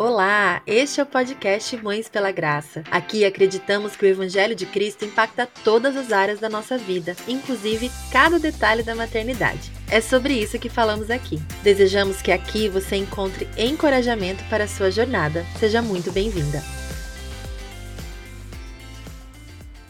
[0.00, 2.84] Olá, este é o podcast Mães pela Graça.
[2.88, 7.90] Aqui acreditamos que o Evangelho de Cristo impacta todas as áreas da nossa vida, inclusive
[8.12, 9.72] cada detalhe da maternidade.
[9.90, 11.40] É sobre isso que falamos aqui.
[11.64, 15.44] Desejamos que aqui você encontre encorajamento para a sua jornada.
[15.58, 16.62] Seja muito bem-vinda.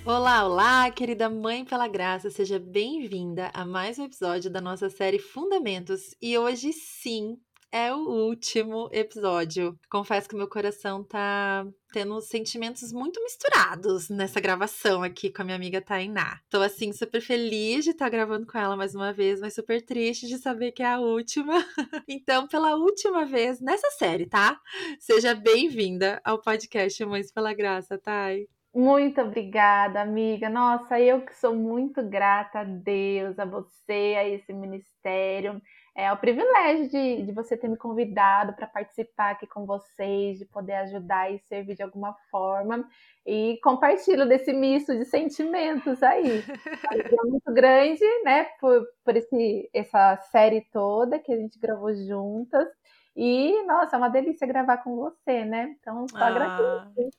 [0.07, 5.19] Olá, olá, querida Mãe pela Graça, seja bem-vinda a mais um episódio da nossa série
[5.19, 6.15] Fundamentos.
[6.23, 7.37] E hoje sim,
[7.73, 9.79] é o último episódio.
[9.91, 15.57] Confesso que meu coração tá tendo sentimentos muito misturados nessa gravação aqui com a minha
[15.57, 16.39] amiga Tainá.
[16.51, 19.85] Tô assim super feliz de estar tá gravando com ela mais uma vez, mas super
[19.85, 21.55] triste de saber que é a última.
[22.09, 24.59] então, pela última vez nessa série, tá?
[24.99, 28.49] Seja bem-vinda ao podcast Mães pela Graça, Thay.
[28.75, 30.49] Muito obrigada, amiga.
[30.49, 35.61] Nossa, eu que sou muito grata a Deus, a você, a esse ministério
[35.99, 40.45] é o privilégio de, de você ter me convidado para participar aqui com vocês, de
[40.45, 42.89] poder ajudar e servir de alguma forma.
[43.27, 46.45] E compartilho desse misto de sentimentos aí.
[47.19, 52.69] É muito grande, né, por, por esse, essa série toda que a gente gravou juntas.
[53.17, 55.75] E, nossa, é uma delícia gravar com você, né?
[55.81, 56.31] Então, só ah.
[56.31, 57.11] gratidão.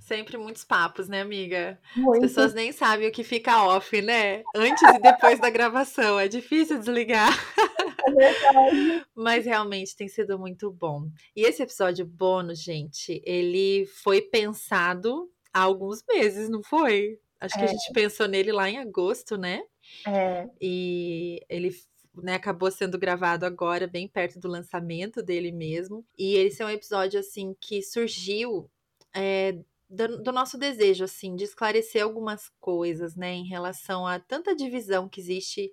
[0.00, 1.78] Sempre muitos papos, né, amiga?
[1.96, 2.24] Muito.
[2.24, 4.42] As pessoas nem sabem o que fica off, né?
[4.56, 6.18] Antes e depois da gravação.
[6.18, 7.30] É difícil desligar.
[8.08, 9.04] É.
[9.14, 11.08] Mas realmente tem sido muito bom.
[11.34, 17.18] E esse episódio bônus, gente, ele foi pensado há alguns meses, não foi?
[17.40, 17.64] Acho que é.
[17.64, 19.62] a gente pensou nele lá em agosto, né?
[20.06, 20.48] É.
[20.60, 21.70] E ele
[22.14, 26.04] né, acabou sendo gravado agora, bem perto do lançamento dele mesmo.
[26.16, 28.70] E esse é um episódio, assim, que surgiu
[29.14, 34.54] é, do, do, nosso desejo, assim, de esclarecer algumas coisas, né, em relação a tanta
[34.54, 35.70] divisão que existe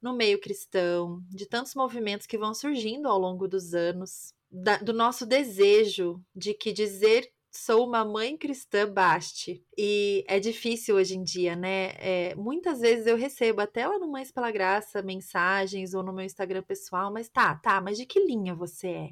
[0.00, 4.92] no meio cristão, de tantos movimentos que vão surgindo ao longo dos anos, da, do
[4.92, 9.62] nosso desejo de que dizer sou uma mãe cristã baste.
[9.76, 11.92] E é difícil hoje em dia, né?
[11.98, 16.24] É, muitas vezes eu recebo até lá no Mães pela Graça mensagens ou no meu
[16.24, 19.10] Instagram pessoal, mas tá, tá, mas de que linha você é?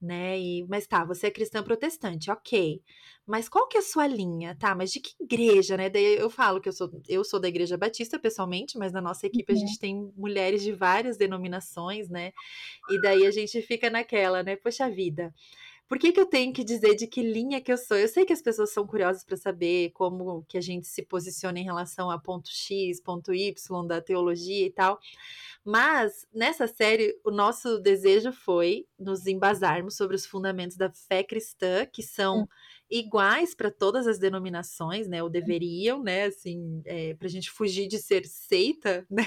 [0.00, 0.38] Né?
[0.38, 2.82] E, mas tá, você é cristã protestante, ok.
[3.26, 4.74] Mas qual que é a sua linha, tá?
[4.74, 5.88] Mas de que igreja, né?
[5.88, 9.26] Daí eu falo que eu sou, eu sou da igreja batista pessoalmente, mas na nossa
[9.26, 9.58] equipe uhum.
[9.58, 12.32] a gente tem mulheres de várias denominações, né?
[12.90, 14.56] E daí a gente fica naquela, né?
[14.56, 15.32] Poxa vida.
[15.86, 17.98] Por que, que eu tenho que dizer de que linha que eu sou?
[17.98, 21.58] Eu sei que as pessoas são curiosas para saber como que a gente se posiciona
[21.58, 24.98] em relação a ponto X, ponto Y da teologia e tal.
[25.62, 31.84] Mas nessa série, o nosso desejo foi nos embasarmos sobre os fundamentos da fé cristã,
[31.84, 32.46] que são hum.
[32.90, 35.22] iguais para todas as denominações, né?
[35.22, 36.24] Ou deveriam, né?
[36.24, 39.26] Assim, é, para a gente fugir de ser seita, né?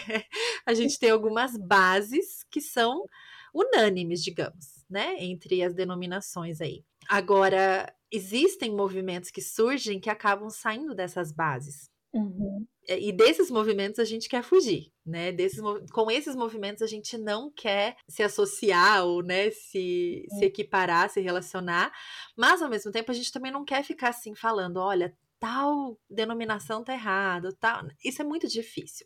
[0.66, 3.06] A gente tem algumas bases que são
[3.53, 6.84] unânimes, digamos né, entre as denominações aí.
[7.09, 11.90] Agora, existem movimentos que surgem que acabam saindo dessas bases.
[12.14, 12.66] Uhum.
[12.88, 15.31] E desses movimentos a gente quer fugir, né?
[15.31, 15.59] Desses,
[15.92, 21.19] com esses movimentos a gente não quer se associar ou né, se, se equiparar, se
[21.19, 21.92] relacionar,
[22.36, 26.81] mas ao mesmo tempo a gente também não quer ficar assim falando, olha, tal denominação
[26.81, 27.84] tá errado, tal.
[28.04, 29.06] Isso é muito difícil.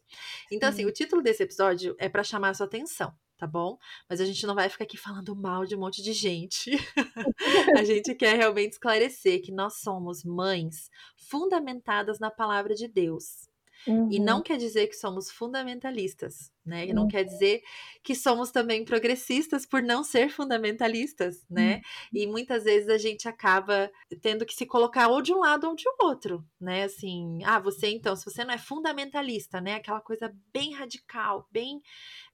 [0.52, 3.75] Então, assim, o título desse episódio é para chamar a sua atenção tá bom?
[4.07, 6.69] Mas a gente não vai ficar aqui falando mal de um monte de gente.
[7.75, 13.50] a gente quer realmente esclarecer que nós somos mães fundamentadas na palavra de Deus.
[13.88, 14.09] Uhum.
[14.12, 16.85] E não quer dizer que somos fundamentalistas, né?
[16.85, 17.07] E não uhum.
[17.07, 17.63] quer dizer
[18.03, 21.75] que somos também progressistas por não ser fundamentalistas, né?
[21.75, 21.81] Uhum.
[22.22, 23.91] E muitas vezes a gente acaba
[24.22, 26.84] tendo que se colocar ou de um lado ou de outro, né?
[26.84, 29.75] Assim, ah, você então, se você não é fundamentalista, né?
[29.75, 31.81] Aquela coisa bem radical, bem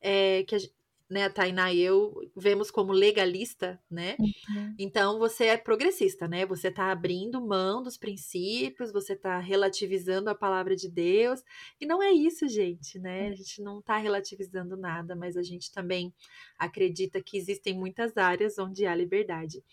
[0.01, 0.59] é, que a,
[1.09, 4.18] né, a Tainá e eu vemos como legalista, né?
[4.19, 4.75] Uhum.
[4.78, 6.45] Então você é progressista, né?
[6.45, 11.41] Você está abrindo mão dos princípios, você está relativizando a palavra de Deus.
[11.79, 13.29] E não é isso, gente, né?
[13.29, 16.13] A gente não está relativizando nada, mas a gente também
[16.57, 19.64] acredita que existem muitas áreas onde há liberdade.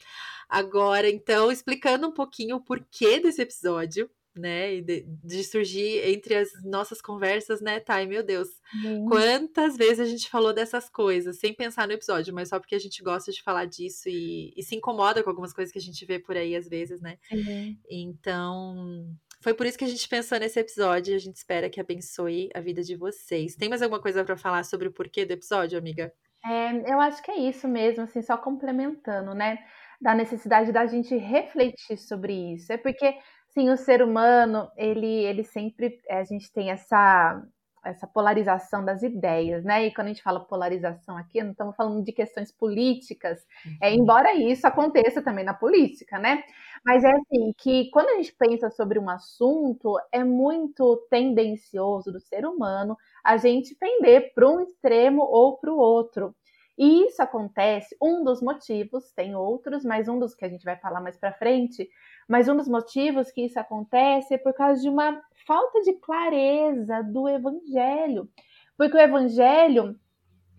[0.49, 4.75] Agora, então, explicando um pouquinho o porquê desse episódio, né?
[4.75, 8.07] E de, de, surgir entre as nossas conversas, né, Thay?
[8.07, 8.49] Meu Deus,
[8.85, 9.07] uhum.
[9.09, 12.79] quantas vezes a gente falou dessas coisas, sem pensar no episódio, mas só porque a
[12.79, 16.05] gente gosta de falar disso e, e se incomoda com algumas coisas que a gente
[16.05, 17.19] vê por aí às vezes, né?
[17.33, 17.77] Uhum.
[17.89, 19.17] Então.
[19.41, 22.49] Foi por isso que a gente pensou nesse episódio e a gente espera que abençoe
[22.55, 23.55] a vida de vocês.
[23.55, 26.11] Tem mais alguma coisa para falar sobre o porquê do episódio, amiga?
[26.45, 29.59] É, eu acho que é isso mesmo, assim, só complementando, né?
[30.01, 32.73] Da necessidade da gente refletir sobre isso.
[32.73, 33.17] É porque
[33.55, 37.41] Sim, o ser humano, ele, ele sempre, a gente tem essa,
[37.85, 39.87] essa polarização das ideias, né?
[39.87, 43.47] E quando a gente fala polarização aqui, não estamos falando de questões políticas,
[43.81, 43.95] é, uhum.
[44.01, 46.43] embora isso aconteça também na política, né?
[46.85, 52.19] Mas é assim, que quando a gente pensa sobre um assunto, é muito tendencioso do
[52.21, 56.35] ser humano a gente pender para um extremo ou para o outro.
[56.76, 60.76] E isso acontece, um dos motivos, tem outros, mas um dos que a gente vai
[60.76, 61.88] falar mais para frente,
[62.29, 67.03] mas um dos motivos que isso acontece é por causa de uma falta de clareza
[67.03, 68.29] do evangelho.
[68.76, 69.97] Porque o evangelho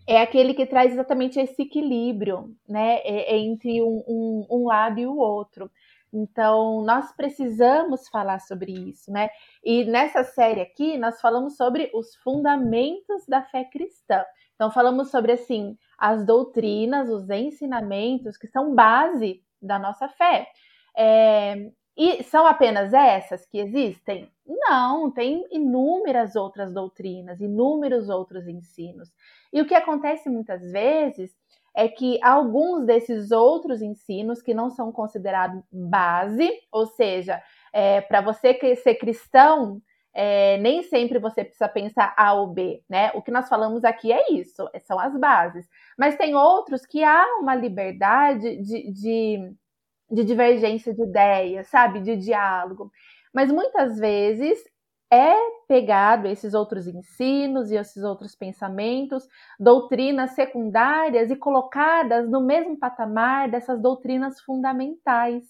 [0.06, 5.16] é aquele que traz exatamente esse equilíbrio, né, entre um, um, um lado e o
[5.16, 5.70] outro.
[6.12, 9.28] Então, nós precisamos falar sobre isso, né?
[9.62, 14.24] E nessa série aqui, nós falamos sobre os fundamentos da fé cristã.
[14.56, 20.48] Então, falamos sobre, assim, as doutrinas, os ensinamentos que são base da nossa fé.
[20.96, 24.30] É, e são apenas essas que existem?
[24.46, 29.10] Não, tem inúmeras outras doutrinas, inúmeros outros ensinos.
[29.52, 31.34] E o que acontece muitas vezes
[31.74, 37.42] é que alguns desses outros ensinos que não são considerados base, ou seja,
[37.72, 39.80] é, para você ser cristão,
[40.18, 43.10] é, nem sempre você precisa pensar A ou B, né?
[43.14, 45.68] O que nós falamos aqui é isso, são as bases.
[45.98, 49.52] Mas tem outros que há uma liberdade de, de,
[50.10, 52.00] de divergência de ideias, sabe?
[52.00, 52.90] De diálogo.
[53.32, 54.58] Mas muitas vezes
[55.12, 55.34] é
[55.68, 59.28] pegado esses outros ensinos e esses outros pensamentos,
[59.60, 65.44] doutrinas secundárias e colocadas no mesmo patamar dessas doutrinas fundamentais.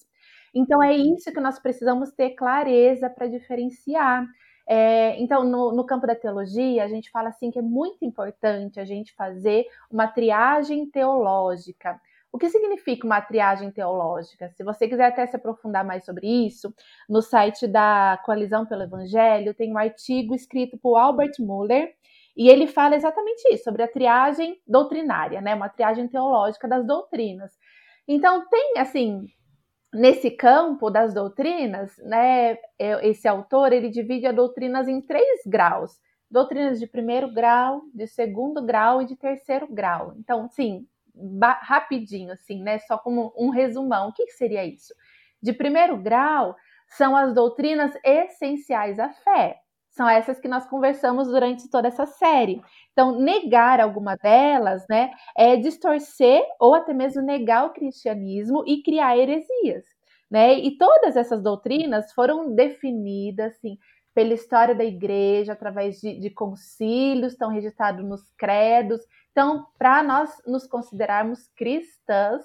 [0.52, 4.26] Então é isso que nós precisamos ter clareza para diferenciar.
[4.68, 8.80] É, então, no, no, campo da teologia, a gente fala assim que é muito importante
[8.80, 12.00] a gente fazer uma triagem teológica.
[12.32, 14.50] O que significa uma triagem teológica?
[14.50, 16.74] Se você quiser até se aprofundar mais sobre isso,
[17.08, 21.94] no site da Coalizão pelo Evangelho tem um artigo escrito por Albert Muller
[22.36, 25.54] e ele fala exatamente isso, sobre a triagem doutrinária, né?
[25.54, 27.52] Uma triagem teológica das doutrinas.
[28.06, 29.26] Então, tem, assim,
[29.92, 32.58] nesse campo das doutrinas, né,
[33.02, 36.00] esse autor, ele divide as doutrinas em três graus.
[36.30, 40.14] Doutrinas de primeiro grau, de segundo grau e de terceiro grau.
[40.18, 40.86] Então, sim,
[41.62, 42.78] rapidinho, assim, né?
[42.80, 44.08] Só como um resumão.
[44.08, 44.94] O que, que seria isso?
[45.42, 46.56] De primeiro grau
[46.88, 49.60] são as doutrinas essenciais à fé.
[49.96, 52.60] São essas que nós conversamos durante toda essa série.
[52.92, 59.16] Então, negar alguma delas, né, é distorcer ou até mesmo negar o cristianismo e criar
[59.16, 59.84] heresias,
[60.30, 60.54] né?
[60.54, 63.78] E todas essas doutrinas foram definidas, assim,
[64.14, 69.00] pela história da igreja, através de, de concílios, estão registrados nos credos,
[69.36, 72.42] então, para nós nos considerarmos cristãs,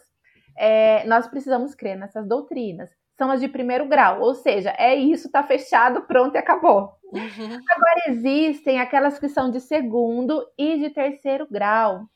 [0.57, 2.89] é, nós precisamos crer nessas doutrinas.
[3.21, 6.97] São as de primeiro grau, ou seja, é isso, está fechado, pronto e acabou.
[7.13, 7.59] Uhum.
[7.69, 12.07] Agora existem aquelas que são de segundo e de terceiro grau.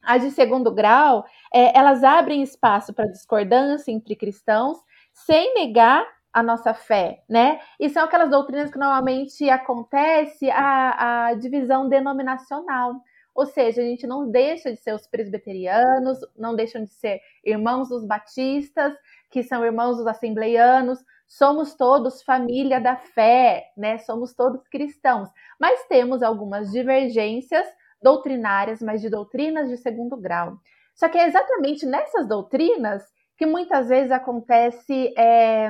[0.00, 4.78] As de segundo grau, é, elas abrem espaço para discordância entre cristãos,
[5.12, 7.58] sem negar a nossa fé, né?
[7.80, 12.94] E são aquelas doutrinas que normalmente acontece a, a divisão denominacional.
[13.34, 17.88] Ou seja, a gente não deixa de ser os presbiterianos, não deixam de ser irmãos
[17.88, 18.94] dos batistas,
[19.34, 23.98] que são irmãos dos assembleianos, somos todos família da fé, né?
[23.98, 25.28] Somos todos cristãos,
[25.58, 27.66] mas temos algumas divergências
[28.00, 30.56] doutrinárias, mas de doutrinas de segundo grau.
[30.94, 33.02] Só que é exatamente nessas doutrinas
[33.36, 35.68] que muitas vezes acontece é,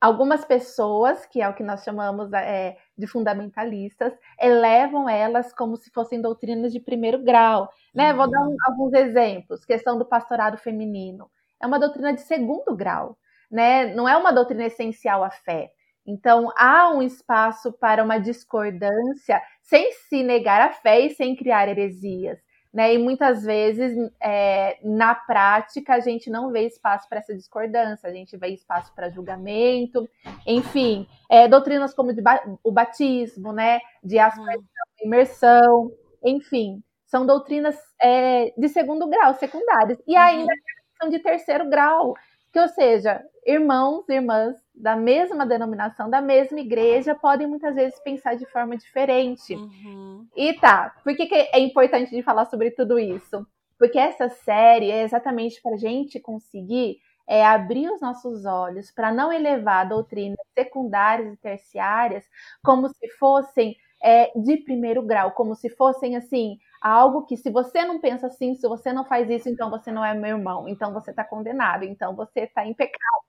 [0.00, 5.92] algumas pessoas, que é o que nós chamamos é, de fundamentalistas, elevam elas como se
[5.92, 7.70] fossem doutrinas de primeiro grau.
[7.94, 8.12] Né?
[8.12, 9.64] Vou dar um, alguns exemplos.
[9.64, 11.30] Questão do pastorado feminino.
[11.60, 13.16] É uma doutrina de segundo grau.
[13.50, 13.94] Né?
[13.94, 15.70] Não é uma doutrina essencial à fé.
[16.06, 21.68] Então, há um espaço para uma discordância sem se negar a fé e sem criar
[21.68, 22.38] heresias.
[22.72, 22.94] Né?
[22.94, 28.12] E muitas vezes, é, na prática, a gente não vê espaço para essa discordância, a
[28.12, 30.08] gente vê espaço para julgamento,
[30.46, 33.80] enfim, é, doutrinas como ba o batismo, né?
[34.02, 35.06] de aspersão, uhum.
[35.06, 35.92] imersão,
[36.24, 40.77] enfim, são doutrinas é, de segundo grau, secundárias, e ainda uhum.
[41.00, 42.14] São de terceiro grau,
[42.52, 47.98] que, ou seja, irmãos e irmãs da mesma denominação, da mesma igreja, podem muitas vezes
[48.00, 49.54] pensar de forma diferente.
[49.54, 50.26] Uhum.
[50.36, 53.46] E tá, por que, que é importante de falar sobre tudo isso?
[53.78, 59.12] Porque essa série é exatamente para a gente conseguir é, abrir os nossos olhos para
[59.12, 62.24] não elevar doutrinas secundárias e terciárias
[62.62, 67.84] como se fossem é, de primeiro grau, como se fossem assim algo que se você
[67.84, 70.92] não pensa assim, se você não faz isso, então você não é meu irmão, então
[70.92, 73.28] você está condenado, então você está em pecado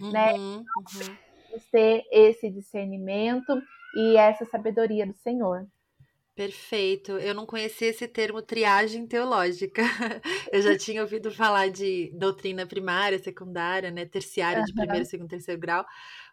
[0.00, 0.32] né?
[0.32, 1.60] Uhum, então, uhum.
[1.70, 3.62] ter esse discernimento
[3.94, 5.66] e essa sabedoria do Senhor.
[6.34, 7.12] Perfeito.
[7.18, 9.82] Eu não conhecia esse termo triagem teológica.
[10.50, 15.60] Eu já tinha ouvido falar de doutrina primária, secundária, né, terciária de primeiro, segundo, terceiro
[15.60, 15.84] grau,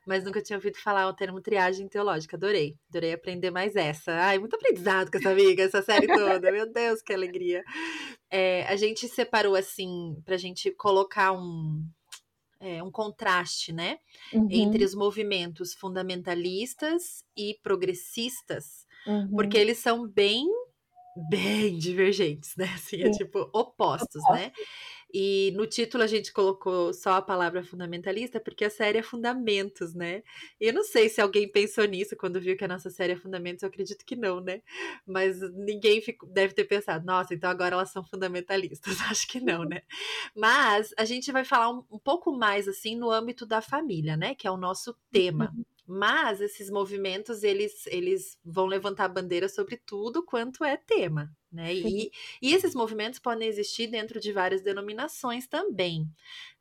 [0.08, 2.38] mas nunca tinha ouvido falar o termo triagem teológica.
[2.38, 2.78] Adorei.
[2.90, 4.14] Adorei aprender mais essa.
[4.14, 6.52] Ai, muito aprendizado com essa amiga, essa série toda.
[6.52, 7.62] Meu Deus, que alegria.
[8.32, 11.86] É, a gente separou assim pra gente colocar um
[12.60, 14.00] é, um contraste, né,
[14.34, 14.48] uhum.
[14.50, 19.30] entre os movimentos fundamentalistas e progressistas, uhum.
[19.30, 20.48] porque eles são bem,
[21.30, 24.52] bem divergentes, né, assim, é tipo opostos, né,
[25.14, 29.94] e no título a gente colocou só a palavra fundamentalista, porque a série é Fundamentos,
[29.94, 30.22] né?
[30.60, 33.16] E eu não sei se alguém pensou nisso quando viu que a nossa série é
[33.16, 34.62] Fundamentos, eu acredito que não, né?
[35.06, 38.98] Mas ninguém ficou, deve ter pensado, nossa, então agora elas são fundamentalistas.
[39.10, 39.82] Acho que não, né?
[40.36, 44.36] Mas a gente vai falar um, um pouco mais assim no âmbito da família, né?
[44.36, 45.54] Que é o nosso tema.
[45.56, 45.64] Uhum.
[45.88, 51.74] Mas esses movimentos, eles, eles vão levantar bandeira sobre tudo quanto é tema, né?
[51.74, 56.06] E, e, esses movimentos podem existir dentro de várias denominações também,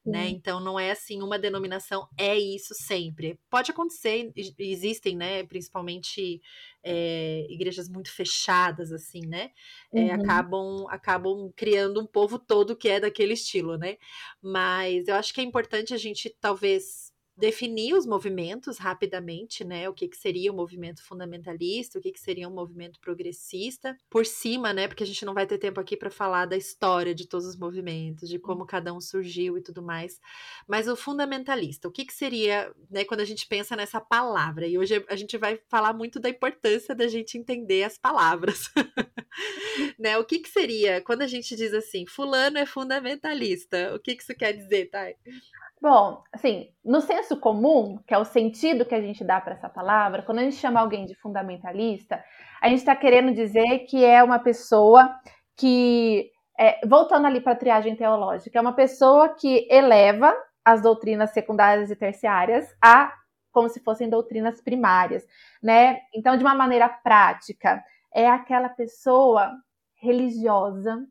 [0.04, 0.28] né?
[0.28, 3.36] Então não é assim, uma denominação é isso sempre.
[3.50, 5.42] Pode acontecer, existem, né?
[5.42, 6.40] Principalmente
[6.84, 9.50] é, igrejas muito fechadas, assim, né?
[9.92, 10.12] É, uhum.
[10.12, 13.96] acabam, acabam criando um povo todo que é daquele estilo, né?
[14.40, 17.05] Mas eu acho que é importante a gente talvez
[17.36, 19.88] definir os movimentos rapidamente, né?
[19.88, 24.24] O que, que seria um movimento fundamentalista, o que, que seria um movimento progressista, por
[24.24, 24.88] cima, né?
[24.88, 27.56] Porque a gente não vai ter tempo aqui para falar da história de todos os
[27.56, 30.18] movimentos, de como cada um surgiu e tudo mais.
[30.66, 33.04] Mas o fundamentalista, o que, que seria, né?
[33.04, 36.94] Quando a gente pensa nessa palavra, e hoje a gente vai falar muito da importância
[36.94, 38.70] da gente entender as palavras,
[39.98, 40.16] né?
[40.16, 43.94] O que, que seria quando a gente diz assim, fulano é fundamentalista?
[43.94, 45.16] O que, que isso quer dizer, Thay?
[45.88, 49.68] Bom, assim, no senso comum, que é o sentido que a gente dá para essa
[49.68, 52.24] palavra, quando a gente chama alguém de fundamentalista,
[52.60, 55.14] a gente está querendo dizer que é uma pessoa
[55.56, 56.28] que,
[56.58, 61.88] é, voltando ali para a triagem teológica, é uma pessoa que eleva as doutrinas secundárias
[61.88, 63.12] e terciárias a
[63.52, 65.24] como se fossem doutrinas primárias,
[65.62, 66.00] né?
[66.12, 67.80] Então, de uma maneira prática,
[68.12, 69.52] é aquela pessoa
[69.94, 71.06] religiosa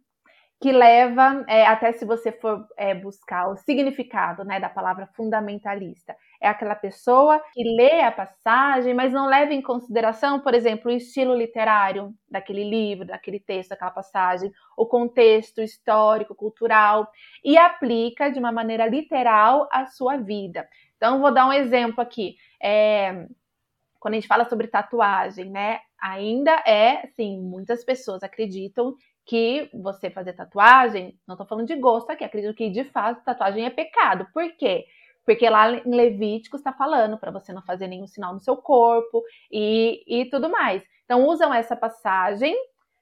[0.62, 6.16] que leva, é, até se você for é, buscar o significado né, da palavra fundamentalista,
[6.42, 10.96] é aquela pessoa que lê a passagem, mas não leva em consideração, por exemplo, o
[10.96, 17.10] estilo literário daquele livro, daquele texto, daquela passagem, o contexto histórico, cultural,
[17.44, 20.68] e aplica de uma maneira literal à sua vida.
[20.96, 22.38] Então, vou dar um exemplo aqui.
[22.62, 23.28] É,
[24.00, 25.80] quando a gente fala sobre tatuagem, né?
[26.00, 32.10] Ainda é, sim, muitas pessoas acreditam que você fazer tatuagem, não estou falando de gosto
[32.12, 34.28] aqui, acredito que de fato tatuagem é pecado.
[34.34, 34.86] Por quê?
[35.26, 39.24] Porque lá em Levítico está falando para você não fazer nenhum sinal no seu corpo
[39.52, 40.84] e, e tudo mais.
[41.04, 42.56] Então usam essa passagem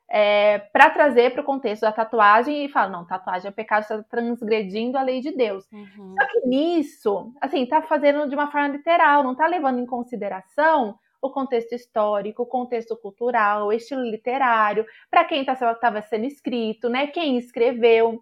[0.10, 3.96] é, para trazer para o contexto da tatuagem e falam, não, tatuagem é pecado, você
[3.96, 5.70] está transgredindo a lei de Deus.
[5.72, 6.16] Uhum.
[6.18, 10.98] Só que nisso, assim, está fazendo de uma forma literal, não está levando em consideração
[11.24, 16.90] o contexto histórico, o contexto cultural, o estilo literário, para quem estava tá, sendo escrito,
[16.90, 17.08] né?
[17.08, 18.22] Quem escreveu.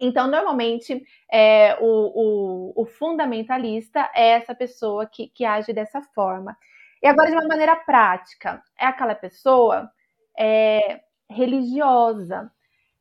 [0.00, 1.00] Então, normalmente,
[1.30, 6.56] é, o, o, o, fundamentalista é essa pessoa que, que age dessa forma.
[7.00, 9.88] E agora, de uma maneira prática, é aquela pessoa
[10.36, 12.50] é, religiosa.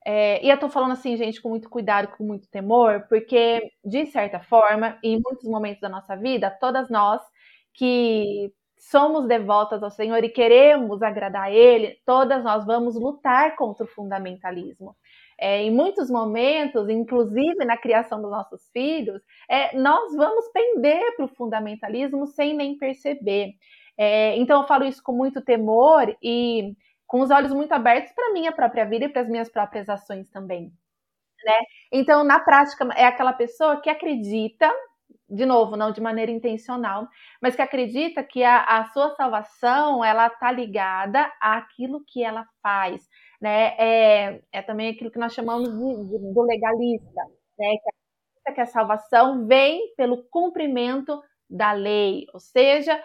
[0.06, 4.06] É, e eu tô falando assim, gente, com muito cuidado, com muito temor, porque, de
[4.08, 7.20] certa forma, em muitos momentos da nossa vida, todas nós
[7.74, 8.54] que
[8.90, 13.88] somos devotas ao Senhor e queremos agradar a Ele, todas nós vamos lutar contra o
[13.88, 14.96] fundamentalismo.
[15.40, 21.26] É, em muitos momentos, inclusive na criação dos nossos filhos, é, nós vamos pender para
[21.26, 23.54] o fundamentalismo sem nem perceber.
[23.98, 26.76] É, então, eu falo isso com muito temor e
[27.08, 29.88] com os olhos muito abertos para a minha própria vida e para as minhas próprias
[29.90, 30.72] ações também.
[31.46, 31.60] Né?
[31.92, 34.72] Então, na prática, é aquela pessoa que acredita
[35.30, 37.08] de novo, não de maneira intencional,
[37.42, 43.08] mas que acredita que a, a sua salvação ela está ligada àquilo que ela faz,
[43.42, 43.76] né?
[43.78, 47.22] É, é também aquilo que nós chamamos de, de, do legalista,
[47.58, 47.76] né?
[48.54, 53.02] Que, a salvação vem pelo cumprimento da lei, ou seja,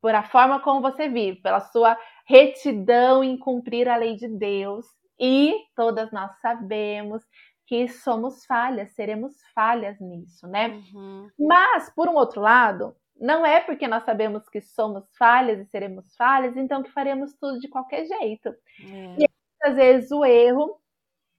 [0.00, 4.86] por a forma como você vive, pela sua retidão em cumprir a lei de Deus.
[5.18, 7.22] E todas nós sabemos
[7.66, 10.68] que somos falhas, seremos falhas nisso, né?
[10.94, 11.28] Uhum.
[11.38, 16.14] Mas, por um outro lado, não é porque nós sabemos que somos falhas e seremos
[16.16, 18.48] falhas, então que faremos tudo de qualquer jeito.
[18.48, 19.16] É.
[19.18, 19.28] E
[19.62, 20.78] às vezes o erro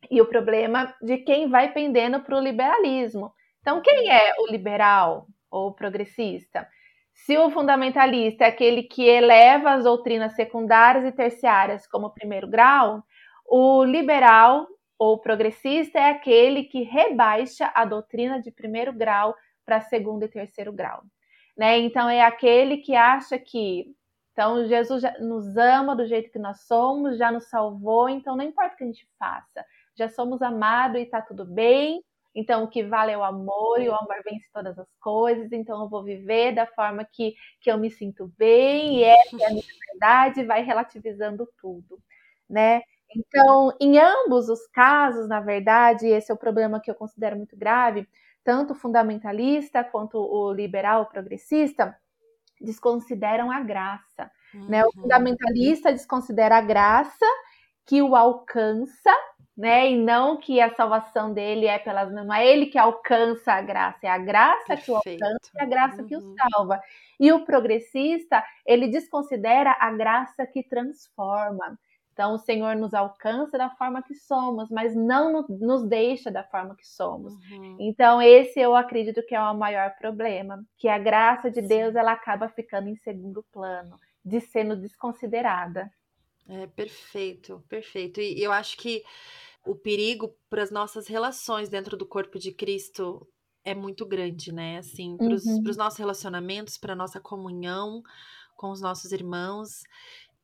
[0.09, 3.31] e o problema de quem vai pendendo para o liberalismo.
[3.61, 6.67] Então, quem é o liberal ou o progressista?
[7.13, 13.03] Se o fundamentalista é aquele que eleva as doutrinas secundárias e terciárias como primeiro grau,
[13.45, 19.35] o liberal ou progressista é aquele que rebaixa a doutrina de primeiro grau
[19.65, 21.03] para segundo e terceiro grau.
[21.55, 21.77] Né?
[21.79, 23.95] Então, é aquele que acha que
[24.37, 28.75] então Jesus nos ama do jeito que nós somos, já nos salvou, então não importa
[28.75, 32.03] o que a gente faça, já somos amados e está tudo bem.
[32.35, 35.51] Então, o que vale é o amor, e o amor vence todas as coisas.
[35.51, 39.45] Então, eu vou viver da forma que, que eu me sinto bem, e essa é
[39.47, 41.99] a minha verdade, vai relativizando tudo,
[42.47, 42.83] né?
[43.15, 47.55] Então, em ambos os casos, na verdade, esse é o problema que eu considero muito
[47.55, 48.07] grave,
[48.43, 51.97] tanto o fundamentalista quanto o liberal, progressista,
[52.59, 54.31] desconsideram a graça.
[54.53, 54.67] Uhum.
[54.67, 54.83] Né?
[54.83, 55.01] O uhum.
[55.03, 57.25] fundamentalista desconsidera a graça
[57.85, 59.11] que o alcança
[59.57, 59.89] né?
[59.89, 64.05] E não que a salvação dele é pelas não é ele que alcança a graça,
[64.05, 64.85] é a graça Perfeito.
[64.85, 66.07] que o alcança e a graça uhum.
[66.07, 66.35] que o uhum.
[66.35, 66.79] salva.
[67.19, 71.79] E o progressista, ele desconsidera a graça que transforma.
[72.17, 76.75] Então, o Senhor nos alcança da forma que somos, mas não nos deixa da forma
[76.75, 77.31] que somos.
[77.51, 77.77] Uhum.
[77.79, 81.67] Então, esse eu acredito que é o maior problema, que a graça de Sim.
[81.67, 85.91] Deus ela acaba ficando em segundo plano, de sendo desconsiderada.
[86.49, 88.19] É perfeito, perfeito.
[88.19, 89.03] E eu acho que
[89.63, 93.27] o perigo para as nossas relações dentro do corpo de Cristo
[93.63, 94.79] é muito grande, né?
[94.79, 95.61] Assim, para os uhum.
[95.77, 98.01] nossos relacionamentos, para nossa comunhão
[98.57, 99.83] com os nossos irmãos.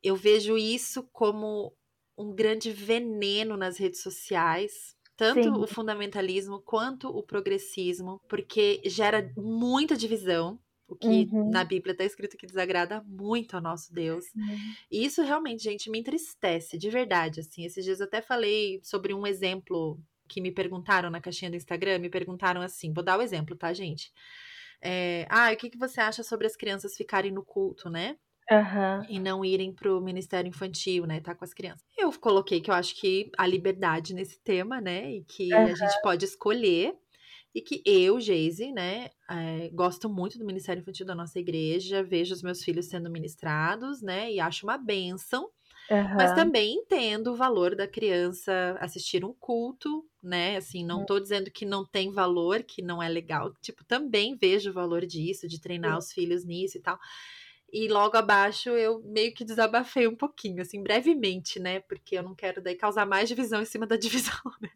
[0.03, 1.73] Eu vejo isso como
[2.17, 5.49] um grande veneno nas redes sociais, tanto Sim.
[5.49, 11.49] o fundamentalismo quanto o progressismo, porque gera muita divisão, o que uhum.
[11.49, 14.25] na Bíblia está escrito que desagrada muito ao nosso Deus.
[14.35, 14.73] Uhum.
[14.91, 17.39] E isso realmente, gente, me entristece, de verdade.
[17.39, 21.57] Assim, esses dias eu até falei sobre um exemplo que me perguntaram na caixinha do
[21.57, 24.11] Instagram, me perguntaram assim, vou dar o exemplo, tá, gente?
[24.81, 28.17] É, ah, o que, que você acha sobre as crianças ficarem no culto, né?
[28.53, 29.05] Uhum.
[29.09, 31.19] E não irem pro Ministério Infantil, né?
[31.19, 31.83] Tá com as crianças.
[31.97, 35.11] Eu coloquei que eu acho que há liberdade nesse tema, né?
[35.11, 35.63] E que uhum.
[35.63, 36.95] a gente pode escolher
[37.55, 42.33] e que eu, Geise, né, é, gosto muito do Ministério Infantil da nossa igreja, vejo
[42.33, 45.49] os meus filhos sendo ministrados, né, e acho uma benção.
[45.91, 46.15] Uhum.
[46.15, 50.55] Mas também entendo o valor da criança assistir um culto, né?
[50.55, 51.05] Assim, não uhum.
[51.05, 53.53] tô dizendo que não tem valor, que não é legal.
[53.61, 56.97] Tipo, também vejo o valor disso, de treinar os filhos nisso e tal.
[57.73, 61.79] E logo abaixo eu meio que desabafei um pouquinho, assim, brevemente, né?
[61.79, 64.69] Porque eu não quero daí causar mais divisão em cima da divisão, né?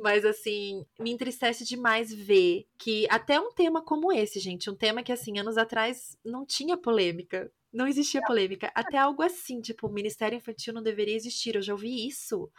[0.00, 5.02] Mas assim, me entristece demais ver que até um tema como esse, gente, um tema
[5.02, 8.70] que assim, anos atrás não tinha polêmica, não existia polêmica.
[8.74, 11.54] Até algo assim, tipo, o Ministério Infantil não deveria existir.
[11.54, 12.50] Eu já ouvi isso.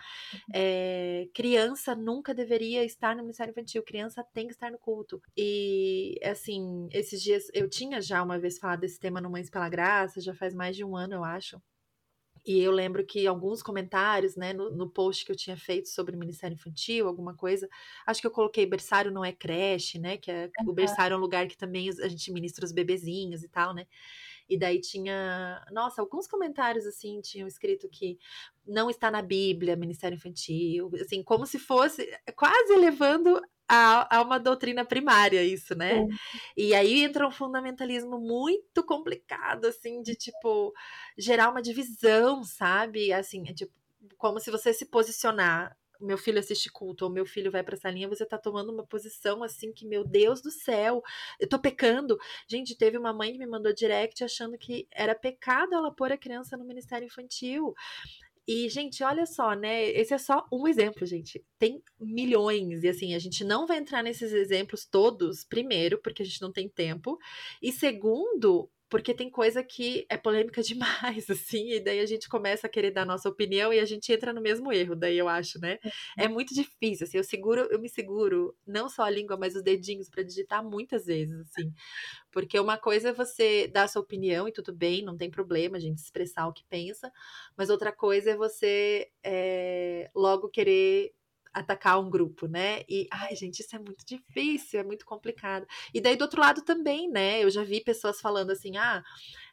[0.53, 3.83] É, criança nunca deveria estar no Ministério Infantil.
[3.83, 5.21] Criança tem que estar no culto.
[5.37, 9.69] E, assim, esses dias eu tinha já uma vez falado desse tema no Mães pela
[9.69, 11.61] Graça, já faz mais de um ano, eu acho.
[12.45, 16.13] E eu lembro que alguns comentários, né, no, no, post que eu tinha feito sobre
[16.13, 17.69] o Ministério Infantil, alguma coisa,
[18.05, 20.71] acho que eu coloquei berçário não é creche, né, que é, uhum.
[20.71, 23.87] o berçário é um lugar que também a gente ministra os bebezinhos e tal, né.
[24.49, 28.17] E daí tinha, nossa, alguns comentários assim tinham escrito que
[28.65, 34.39] não está na Bíblia, Ministério Infantil, assim, como se fosse quase levando a, a uma
[34.39, 35.99] doutrina primária isso, né?
[35.99, 36.05] É.
[36.55, 40.73] E aí entra um fundamentalismo muito complicado, assim, de tipo
[41.17, 43.11] gerar uma divisão, sabe?
[43.11, 43.73] Assim, é, tipo,
[44.17, 47.89] como se você se posicionar meu filho assiste culto ou meu filho vai para essa
[47.89, 51.01] linha, você tá tomando uma posição assim que, meu Deus do céu,
[51.39, 52.17] eu tô pecando.
[52.47, 56.17] Gente, teve uma mãe que me mandou direct achando que era pecado ela pôr a
[56.17, 57.73] criança no ministério infantil.
[58.45, 59.89] E, gente, olha só, né?
[59.91, 61.43] Esse é só um exemplo, gente.
[61.57, 62.83] Tem milhões.
[62.83, 66.51] E, assim, a gente não vai entrar nesses exemplos todos, primeiro, porque a gente não
[66.51, 67.17] tem tempo.
[67.61, 72.67] E, segundo, porque tem coisa que é polêmica demais, assim, e daí a gente começa
[72.67, 75.59] a querer dar nossa opinião e a gente entra no mesmo erro, daí eu acho,
[75.59, 75.79] né?
[76.17, 76.33] É uhum.
[76.33, 80.09] muito difícil, assim, eu seguro, eu me seguro não só a língua, mas os dedinhos
[80.09, 81.73] para digitar muitas vezes, assim.
[82.31, 85.77] Porque uma coisa é você dar a sua opinião e tudo bem, não tem problema
[85.77, 87.11] a gente expressar o que pensa,
[87.57, 91.13] mas outra coisa é você é, logo querer
[91.53, 92.81] atacar um grupo, né?
[92.89, 95.65] E, ai, gente, isso é muito difícil, é muito complicado.
[95.93, 97.43] E daí, do outro lado também, né?
[97.43, 99.03] Eu já vi pessoas falando assim, ah,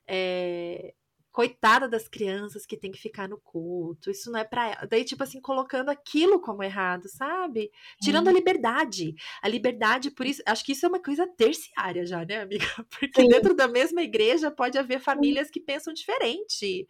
[0.07, 0.95] é,
[1.33, 4.87] coitada das crianças que tem que ficar no culto, isso não é para ela.
[4.89, 7.71] Daí, tipo assim, colocando aquilo como errado, sabe?
[8.03, 8.31] Tirando hum.
[8.31, 9.15] a liberdade.
[9.41, 12.65] A liberdade, por isso, acho que isso é uma coisa terciária já, né, amiga?
[12.91, 13.29] Porque Sim.
[13.29, 16.87] dentro da mesma igreja pode haver famílias que pensam diferente.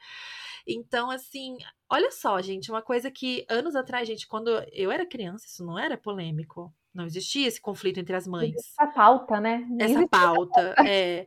[0.66, 5.46] Então, assim, olha só, gente, uma coisa que anos atrás, gente, quando eu era criança,
[5.46, 6.72] isso não era polêmico.
[6.92, 8.54] Não existia esse conflito entre as mães.
[8.56, 9.64] Essa pauta, né?
[9.78, 11.26] Essa pauta, é.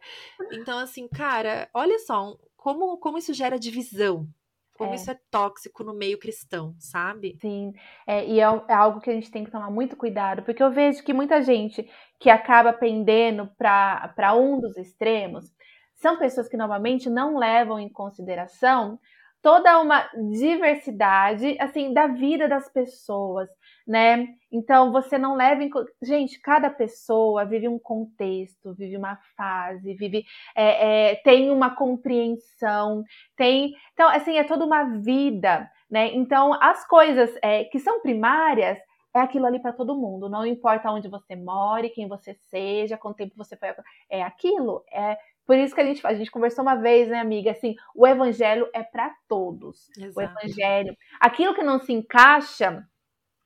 [0.52, 4.28] Então, assim, cara, olha só como, como isso gera divisão.
[4.78, 4.96] Como é.
[4.96, 7.38] isso é tóxico no meio cristão, sabe?
[7.40, 7.74] Sim,
[8.08, 10.72] é, e é, é, algo que a gente tem que tomar muito cuidado, porque eu
[10.72, 11.88] vejo que muita gente
[12.20, 15.54] que acaba pendendo para um dos extremos
[15.94, 19.00] são pessoas que normalmente não levam em consideração
[19.44, 23.50] toda uma diversidade assim da vida das pessoas,
[23.86, 24.26] né?
[24.50, 25.70] Então você não leva em
[26.02, 30.26] gente, cada pessoa vive um contexto, vive uma fase, vive
[30.56, 33.04] é, é, tem uma compreensão,
[33.36, 36.08] tem então assim é toda uma vida, né?
[36.16, 38.80] Então as coisas é, que são primárias
[39.14, 43.18] é aquilo ali para todo mundo, não importa onde você more, quem você seja, quanto
[43.18, 43.70] tempo você foi,
[44.10, 47.52] é aquilo, é por isso que a gente, a gente conversou uma vez, né, amiga?
[47.52, 49.90] Assim, o evangelho é para todos.
[49.98, 50.14] Exato.
[50.18, 50.96] O evangelho.
[51.20, 52.84] Aquilo que não se encaixa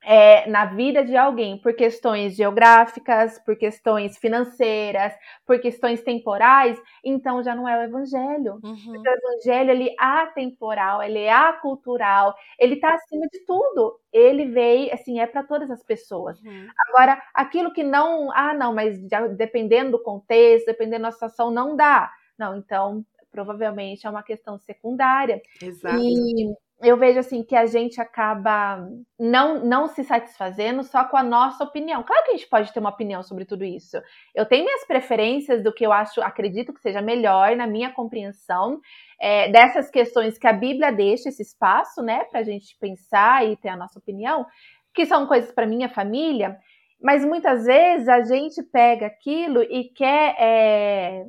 [0.02, 5.12] é, na vida de alguém por questões geográficas, por questões financeiras,
[5.44, 8.60] por questões temporais, então já não é o evangelho.
[8.62, 8.92] Uhum.
[8.92, 13.98] o evangelho ele é atemporal, ele é acultural, ele está acima de tudo.
[14.12, 16.40] Ele veio, assim, é para todas as pessoas.
[16.42, 16.68] Uhum.
[16.88, 21.76] Agora, aquilo que não, ah, não, mas já, dependendo do contexto, dependendo da situação, não
[21.76, 22.10] dá.
[22.38, 25.42] Não, então provavelmente é uma questão secundária.
[25.62, 25.98] Exato.
[25.98, 28.88] E eu vejo assim que a gente acaba
[29.18, 32.04] não, não se satisfazendo só com a nossa opinião.
[32.04, 34.00] Claro que a gente pode ter uma opinião sobre tudo isso.
[34.32, 38.80] Eu tenho minhas preferências do que eu acho, acredito que seja melhor na minha compreensão
[39.20, 43.56] é, dessas questões que a Bíblia deixa esse espaço, né, para a gente pensar e
[43.56, 44.46] ter a nossa opinião,
[44.94, 46.56] que são coisas para minha família.
[47.02, 51.24] Mas muitas vezes a gente pega aquilo e quer é,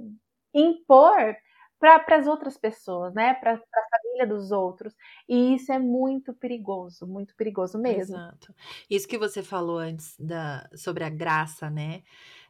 [0.53, 1.35] impor
[1.79, 3.33] para as outras pessoas, né?
[3.35, 4.93] Para a família dos outros.
[5.27, 8.15] E isso é muito perigoso, muito perigoso mesmo.
[8.15, 8.53] Exato.
[8.89, 12.03] Isso que você falou antes da, sobre a graça, né?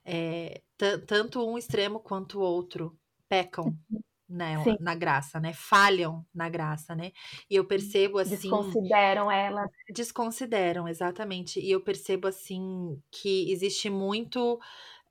[0.04, 0.62] É,
[1.06, 2.98] tanto um extremo quanto o outro
[3.30, 3.76] pecam.
[4.32, 5.54] Né, na graça, né?
[5.54, 7.12] Falham na graça, né?
[7.50, 8.36] E eu percebo assim.
[8.36, 9.68] Desconsideram ela.
[9.90, 11.60] Desconsideram, exatamente.
[11.60, 14.60] E eu percebo assim que existe muito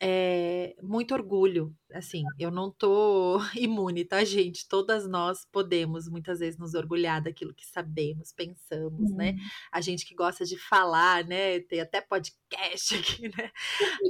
[0.01, 1.75] é, muito orgulho.
[1.93, 4.69] Assim, eu não tô imune, tá, gente?
[4.69, 9.31] Todas nós podemos muitas vezes nos orgulhar daquilo que sabemos, pensamos, né?
[9.33, 9.39] Uhum.
[9.73, 11.61] A gente que gosta de falar, né?
[11.61, 13.51] Tem até podcast aqui, né?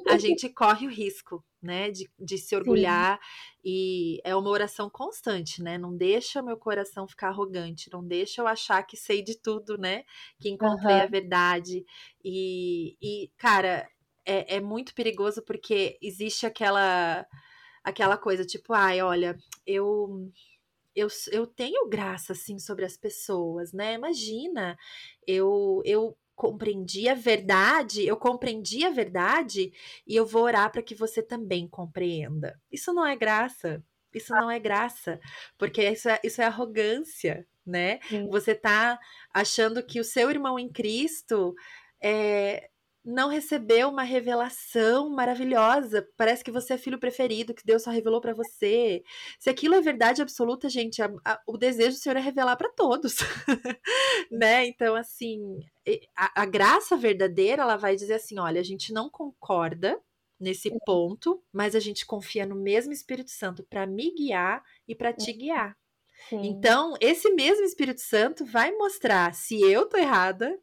[0.08, 1.90] A gente corre o risco, né?
[1.90, 3.60] De, de se orgulhar Sim.
[3.64, 5.78] e é uma oração constante, né?
[5.78, 10.02] Não deixa meu coração ficar arrogante, não deixa eu achar que sei de tudo, né?
[10.38, 11.02] Que encontrei uhum.
[11.02, 11.84] a verdade.
[12.24, 13.88] E, e cara,
[14.28, 17.26] é, é muito perigoso porque existe aquela
[17.82, 19.36] aquela coisa tipo, ai, olha,
[19.66, 20.30] eu
[20.94, 23.94] eu, eu tenho graça assim sobre as pessoas, né?
[23.94, 24.76] Imagina,
[25.26, 29.72] eu eu compreendi a verdade, eu compreendi a verdade
[30.06, 32.60] e eu vou orar para que você também compreenda.
[32.70, 33.82] Isso não é graça.
[34.14, 35.20] Isso não é graça,
[35.58, 38.00] porque isso é, isso é arrogância, né?
[38.08, 38.26] Sim.
[38.30, 38.98] Você tá
[39.34, 41.54] achando que o seu irmão em Cristo
[42.02, 42.70] é,
[43.08, 46.06] não recebeu uma revelação maravilhosa.
[46.14, 49.02] Parece que você é filho preferido, que Deus só revelou para você.
[49.38, 52.68] Se aquilo é verdade absoluta, gente, a, a, o desejo do Senhor é revelar para
[52.68, 53.16] todos,
[54.30, 54.66] né?
[54.66, 55.58] Então, assim,
[56.14, 59.98] a, a, graça verdadeira, ela vai dizer assim: olha, a gente não concorda
[60.38, 60.78] nesse uhum.
[60.84, 65.30] ponto, mas a gente confia no mesmo Espírito Santo para me guiar e para te
[65.30, 65.38] uhum.
[65.38, 65.76] guiar.
[66.28, 66.42] Sim.
[66.44, 70.58] Então, esse mesmo Espírito Santo vai mostrar se eu tô errada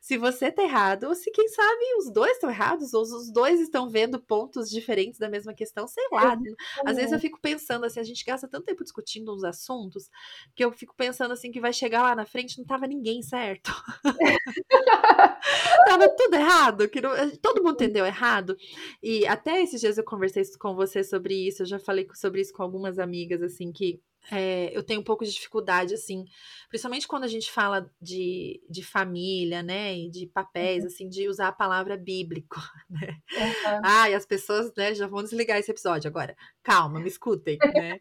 [0.00, 3.60] se você tá errado, ou se quem sabe os dois estão errados, ou os dois
[3.60, 6.36] estão vendo pontos diferentes da mesma questão, sei lá.
[6.36, 6.54] Né?
[6.84, 10.10] Às vezes eu fico pensando assim, a gente gasta tanto tempo discutindo uns assuntos,
[10.54, 13.72] que eu fico pensando assim que vai chegar lá na frente, não tava ninguém certo.
[15.86, 18.56] tava tudo errado, que não, todo mundo entendeu errado.
[19.02, 22.52] E até esses dias eu conversei com você sobre isso, eu já falei sobre isso
[22.52, 26.24] com algumas amigas, assim, que é, eu tenho um pouco de dificuldade, assim,
[26.68, 30.88] principalmente quando a gente fala de, de família, né, e de papéis, uhum.
[30.88, 32.60] assim, de usar a palavra bíblico,
[32.90, 33.20] né?
[33.32, 33.80] Uhum.
[33.84, 36.36] Ah, e as pessoas, né, já vão desligar esse episódio agora.
[36.62, 38.00] Calma, me escutem, né?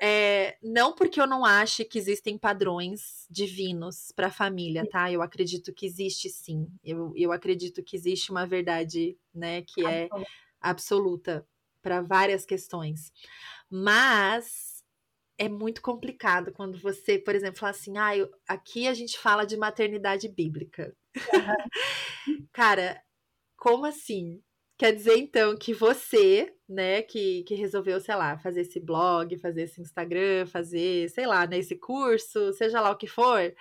[0.00, 5.12] É, não porque eu não ache que existem padrões divinos para a família, tá?
[5.12, 6.66] Eu acredito que existe sim.
[6.82, 10.08] Eu, eu acredito que existe uma verdade, né, que é
[10.60, 11.46] absoluta
[11.82, 13.12] para várias questões.
[13.68, 14.71] Mas
[15.38, 19.44] é muito complicado quando você, por exemplo, fala assim: ah, eu, aqui a gente fala
[19.44, 20.94] de maternidade bíblica.
[21.16, 22.46] Uhum.
[22.52, 23.02] Cara,
[23.56, 24.42] como assim?
[24.78, 29.62] Quer dizer, então, que você, né, que, que resolveu, sei lá, fazer esse blog, fazer
[29.62, 33.54] esse Instagram, fazer, sei lá, né, esse curso, seja lá o que for,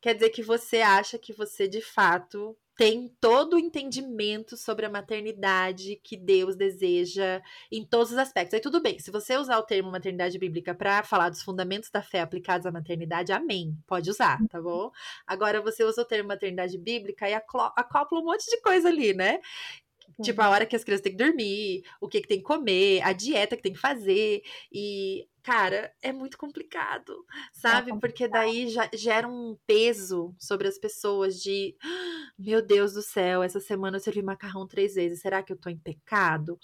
[0.00, 4.88] quer dizer que você acha que você de fato tem todo o entendimento sobre a
[4.88, 8.54] maternidade que Deus deseja em todos os aspectos.
[8.54, 12.00] Aí tudo bem, se você usar o termo maternidade bíblica para falar dos fundamentos da
[12.00, 14.64] fé aplicados à maternidade, amém, pode usar, tá uhum.
[14.64, 14.90] bom?
[15.26, 19.40] Agora você usa o termo maternidade bíblica e acopla um monte de coisa ali, né?
[20.22, 23.02] Tipo, a hora que as crianças têm que dormir, o que, que tem que comer,
[23.02, 24.42] a dieta que tem que fazer.
[24.72, 27.90] E, cara, é muito complicado, é sabe?
[27.90, 28.00] É complicado.
[28.00, 31.76] Porque daí já gera um peso sobre as pessoas de
[32.38, 35.20] meu Deus do céu, essa semana eu servi macarrão três vezes.
[35.20, 36.58] Será que eu tô em pecado?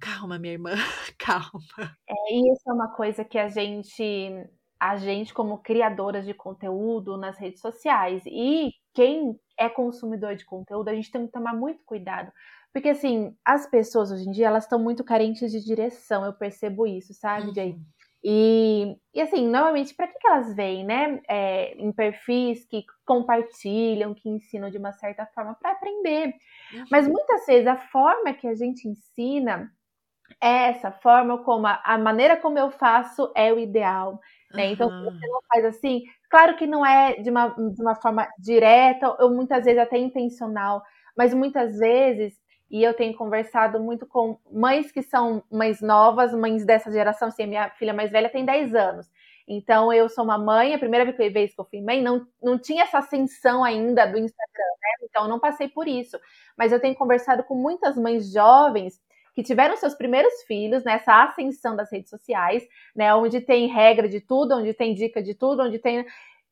[0.00, 0.72] Calma, minha irmã,
[1.18, 1.96] calma.
[2.08, 4.30] É, isso é uma coisa que a gente,
[4.78, 10.88] a gente como criadoras de conteúdo nas redes sociais e quem é consumidor de conteúdo,
[10.88, 12.32] a gente tem que tomar muito cuidado,
[12.74, 16.88] porque, assim, as pessoas hoje em dia, elas estão muito carentes de direção, eu percebo
[16.88, 17.54] isso, sabe, uhum.
[17.54, 17.76] Jay?
[18.26, 21.20] E, e, assim, normalmente, para que, que elas vêm, né?
[21.28, 26.34] É, em perfis que compartilham, que ensinam de uma certa forma para aprender.
[26.72, 26.84] Uhum.
[26.90, 29.70] Mas muitas vezes a forma que a gente ensina
[30.42, 34.18] é essa forma como a, a maneira como eu faço é o ideal.
[34.52, 34.66] Né?
[34.66, 34.72] Uhum.
[34.72, 38.26] Então, se você não faz assim, claro que não é de uma, de uma forma
[38.36, 40.82] direta, ou muitas vezes até intencional,
[41.16, 42.34] mas muitas vezes
[42.74, 47.46] e eu tenho conversado muito com mães que são mães novas, mães dessa geração, assim,
[47.46, 49.08] minha filha mais velha tem 10 anos.
[49.46, 52.82] Então, eu sou uma mãe, a primeira vez que eu fui mãe, não, não tinha
[52.82, 55.06] essa ascensão ainda do Instagram, né?
[55.08, 56.18] Então, eu não passei por isso.
[56.58, 59.00] Mas eu tenho conversado com muitas mães jovens
[59.36, 63.14] que tiveram seus primeiros filhos nessa ascensão das redes sociais, né?
[63.14, 66.04] Onde tem regra de tudo, onde tem dica de tudo, onde tem.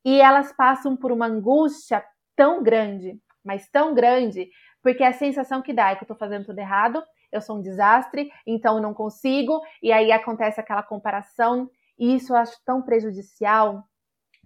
[0.04, 2.04] E elas passam por uma angústia
[2.36, 4.48] tão grande, mas tão grande,
[4.82, 7.62] porque a sensação que dá é que eu tô fazendo tudo errado, eu sou um
[7.62, 12.82] desastre, então eu não consigo, e aí acontece aquela comparação, e isso eu acho tão
[12.82, 13.84] prejudicial,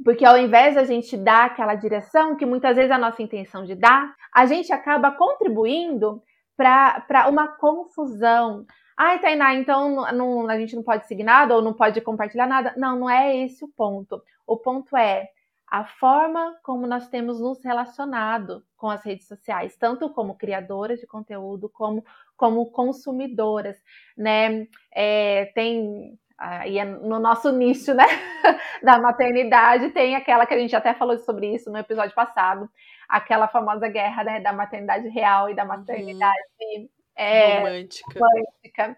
[0.04, 3.64] porque ao invés da gente dar aquela direção, que muitas vezes é a nossa intenção
[3.64, 6.22] de dar, a gente acaba contribuindo
[6.56, 8.66] para uma confusão.
[8.96, 12.74] Ai, Tainá, então não, a gente não pode seguir nada ou não pode compartilhar nada.
[12.76, 14.22] Não, não é esse o ponto.
[14.46, 15.28] O ponto é
[15.76, 21.06] a forma como nós temos nos relacionado com as redes sociais, tanto como criadoras de
[21.06, 22.02] conteúdo, como,
[22.34, 23.76] como consumidoras,
[24.16, 24.66] né?
[24.90, 28.04] É, tem aí é no nosso nicho, né,
[28.82, 32.70] da maternidade, tem aquela que a gente até falou sobre isso no episódio passado,
[33.06, 36.88] aquela famosa guerra, né, da maternidade real e da maternidade uhum.
[37.16, 38.18] é, romântica.
[38.18, 38.96] romântica.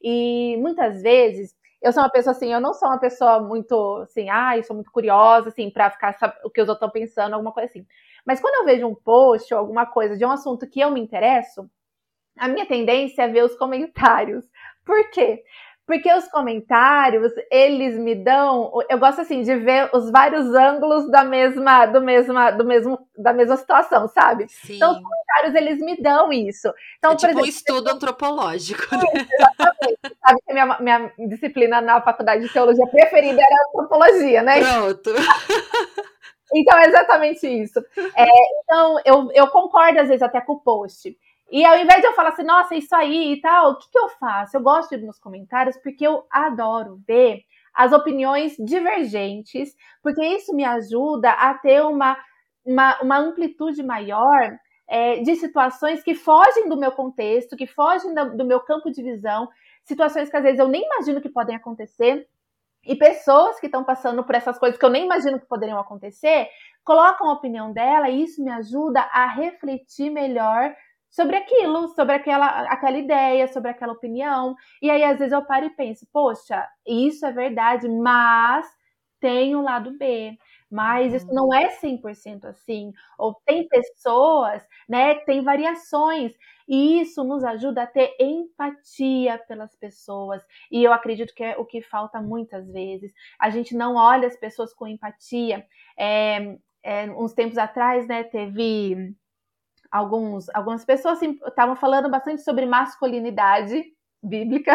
[0.00, 4.28] E muitas vezes eu sou uma pessoa assim, eu não sou uma pessoa muito assim,
[4.28, 7.52] ai, ah, sou muito curiosa, assim, pra ficar o que os outros estão pensando, alguma
[7.52, 7.86] coisa assim.
[8.26, 11.00] Mas quando eu vejo um post ou alguma coisa de um assunto que eu me
[11.00, 11.68] interesso,
[12.38, 14.44] a minha tendência é ver os comentários.
[14.84, 15.42] Por quê?
[15.90, 21.24] Porque os comentários, eles me dão, eu gosto assim de ver os vários ângulos da
[21.24, 24.46] mesma, do mesma, do mesmo, da mesma situação, sabe?
[24.48, 24.76] Sim.
[24.76, 26.72] Então os comentários eles me dão isso.
[26.96, 28.82] Então, é tipo exemplo, um estudo antropológico.
[28.94, 29.02] Né?
[29.34, 29.98] exatamente.
[30.24, 34.60] Sabe que minha, minha disciplina na faculdade de teologia preferida era antropologia, né?
[34.60, 35.10] Pronto.
[36.54, 37.80] Então é exatamente isso.
[38.16, 38.26] É,
[38.62, 41.16] então eu, eu concordo às vezes até com o post.
[41.50, 43.98] E ao invés de eu falar assim, nossa, isso aí e tal, o que, que
[43.98, 44.56] eu faço?
[44.56, 47.42] Eu gosto de ir nos comentários porque eu adoro ver
[47.74, 52.16] as opiniões divergentes, porque isso me ajuda a ter uma,
[52.64, 54.56] uma, uma amplitude maior
[54.88, 59.02] é, de situações que fogem do meu contexto, que fogem do, do meu campo de
[59.02, 59.48] visão,
[59.84, 62.28] situações que às vezes eu nem imagino que podem acontecer,
[62.84, 66.48] e pessoas que estão passando por essas coisas que eu nem imagino que poderiam acontecer,
[66.82, 70.74] colocam a opinião dela e isso me ajuda a refletir melhor
[71.10, 74.54] sobre aquilo, sobre aquela, aquela ideia, sobre aquela opinião.
[74.80, 78.66] E aí, às vezes, eu paro e penso, poxa, isso é verdade, mas
[79.20, 80.38] tem o um lado B.
[80.70, 82.92] Mas isso não é 100% assim.
[83.18, 86.32] Ou tem pessoas, né, tem variações.
[86.68, 90.42] E isso nos ajuda a ter empatia pelas pessoas.
[90.70, 93.12] E eu acredito que é o que falta muitas vezes.
[93.38, 95.66] A gente não olha as pessoas com empatia.
[95.98, 99.14] É, é, uns tempos atrás, né, teve
[99.90, 103.84] alguns, algumas pessoas estavam assim, falando bastante sobre masculinidade
[104.22, 104.72] bíblica.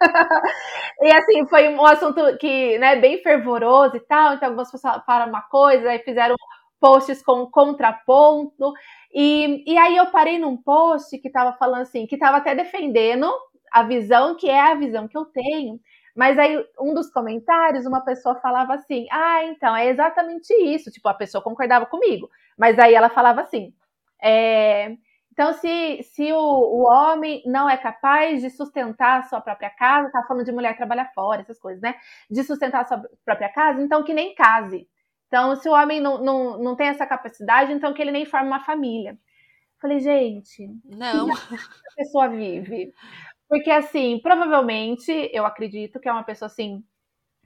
[1.00, 5.30] e assim, foi um assunto que, né, bem fervoroso e tal, então algumas pessoas falaram
[5.30, 6.34] uma coisa, e fizeram
[6.80, 8.72] posts com contraponto,
[9.12, 13.30] e, e aí eu parei num post que estava falando assim, que estava até defendendo
[13.72, 15.80] a visão que é a visão que eu tenho,
[16.14, 21.08] mas aí um dos comentários, uma pessoa falava assim, ah, então, é exatamente isso, tipo,
[21.08, 23.72] a pessoa concordava comigo, mas aí ela falava assim,
[24.24, 24.96] é,
[25.34, 30.10] então, se, se o, o, homem não é capaz de sustentar a sua própria casa,
[30.12, 31.96] tá falando de mulher trabalhar fora, essas coisas, né?
[32.30, 34.88] De sustentar a sua própria casa, então que nem case.
[35.26, 38.46] Então, se o homem não, não, não tem essa capacidade, então que ele nem forma
[38.46, 39.18] uma família.
[39.80, 41.28] Falei, gente, não.
[41.32, 42.92] a pessoa vive.
[43.48, 46.84] Porque, assim, provavelmente, eu acredito que é uma pessoa assim,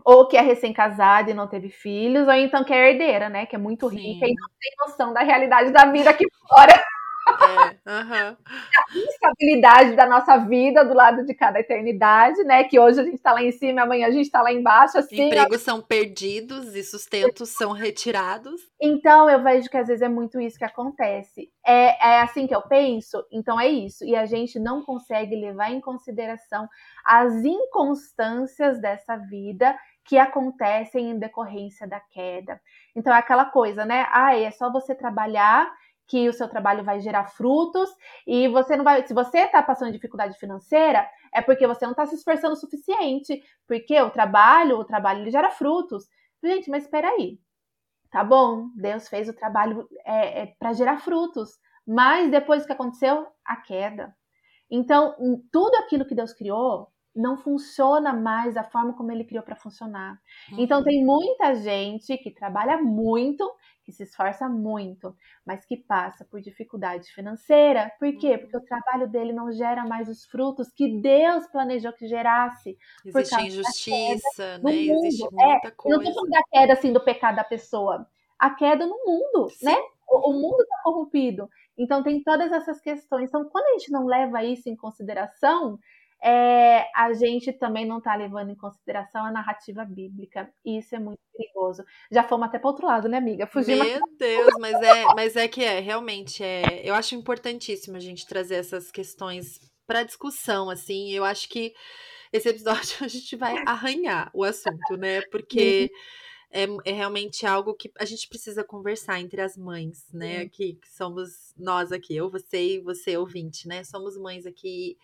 [0.04, 3.46] ou que é recém-casada e não teve filhos, ou então que é herdeira, né?
[3.46, 3.96] Que é muito Sim.
[3.96, 6.72] rica e não tem noção da realidade da vida aqui fora.
[7.28, 8.36] É, uhum.
[8.36, 12.64] A instabilidade da nossa vida do lado de cada eternidade, né?
[12.64, 14.98] Que hoje a gente está lá em cima, amanhã a gente está lá embaixo.
[14.98, 15.64] Assim, Empregos a...
[15.64, 18.60] são perdidos e sustentos são retirados.
[18.80, 21.50] Então eu vejo que às vezes é muito isso que acontece.
[21.66, 24.04] É, é assim que eu penso, então é isso.
[24.04, 26.66] E a gente não consegue levar em consideração
[27.04, 29.76] as inconstâncias dessa vida
[30.08, 32.58] que acontecem em decorrência da queda.
[32.96, 34.06] Então é aquela coisa, né?
[34.10, 35.70] Ah, é só você trabalhar
[36.06, 37.90] que o seu trabalho vai gerar frutos
[38.26, 39.06] e você não vai.
[39.06, 43.42] Se você está passando dificuldade financeira, é porque você não está se esforçando o suficiente,
[43.66, 46.08] porque o trabalho, o trabalho ele gera frutos.
[46.42, 47.38] Gente, mas espera aí,
[48.10, 48.70] tá bom?
[48.76, 54.16] Deus fez o trabalho é, é para gerar frutos, mas depois que aconteceu a queda.
[54.70, 55.14] Então,
[55.52, 60.20] tudo aquilo que Deus criou não funciona mais da forma como ele criou para funcionar.
[60.52, 60.84] Então, uhum.
[60.84, 63.44] tem muita gente que trabalha muito
[63.88, 65.16] que se esforça muito,
[65.46, 67.90] mas que passa por dificuldade financeira.
[67.98, 68.36] Por quê?
[68.36, 72.76] Porque o trabalho dele não gera mais os frutos que Deus planejou que gerasse.
[73.02, 74.74] Existe injustiça, né?
[74.74, 75.96] Existe é, muita é, coisa.
[75.96, 78.06] Eu não estou falando da queda assim do pecado da pessoa.
[78.38, 79.64] A queda no mundo, Sim.
[79.64, 79.76] né?
[80.06, 81.48] O, o mundo está corrompido.
[81.78, 83.30] Então tem todas essas questões.
[83.30, 85.78] Então, quando a gente não leva isso em consideração,
[86.22, 90.52] é, a gente também não está levando em consideração a narrativa bíblica.
[90.64, 91.84] E isso é muito perigoso.
[92.10, 93.46] Já fomos até para outro lado, né, amiga?
[93.46, 93.86] Fugimos.
[93.86, 96.82] Meu Deus, mas é, mas é que é, realmente é.
[96.84, 101.10] Eu acho importantíssimo a gente trazer essas questões para discussão, assim.
[101.12, 101.72] Eu acho que
[102.32, 105.22] esse episódio a gente vai arranhar o assunto, né?
[105.30, 105.88] Porque
[106.50, 110.38] é, é, realmente algo que a gente precisa conversar entre as mães, né?
[110.38, 113.84] Aqui, que somos nós aqui, eu, você e você ouvinte, né?
[113.84, 114.96] Somos mães aqui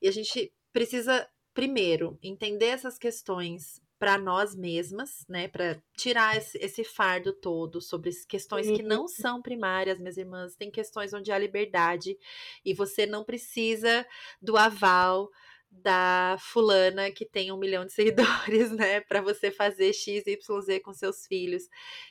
[0.00, 6.58] e a gente precisa, primeiro, entender essas questões para nós mesmas, né, para tirar esse,
[6.58, 11.38] esse, fardo todo sobre questões que não são primárias, minhas irmãs, tem questões onde há
[11.38, 12.18] liberdade
[12.64, 14.04] e você não precisa
[14.40, 15.30] do aval
[15.72, 20.80] da fulana que tem um milhão de seguidores, né, para você fazer X, Y, Z
[20.80, 21.64] com seus filhos.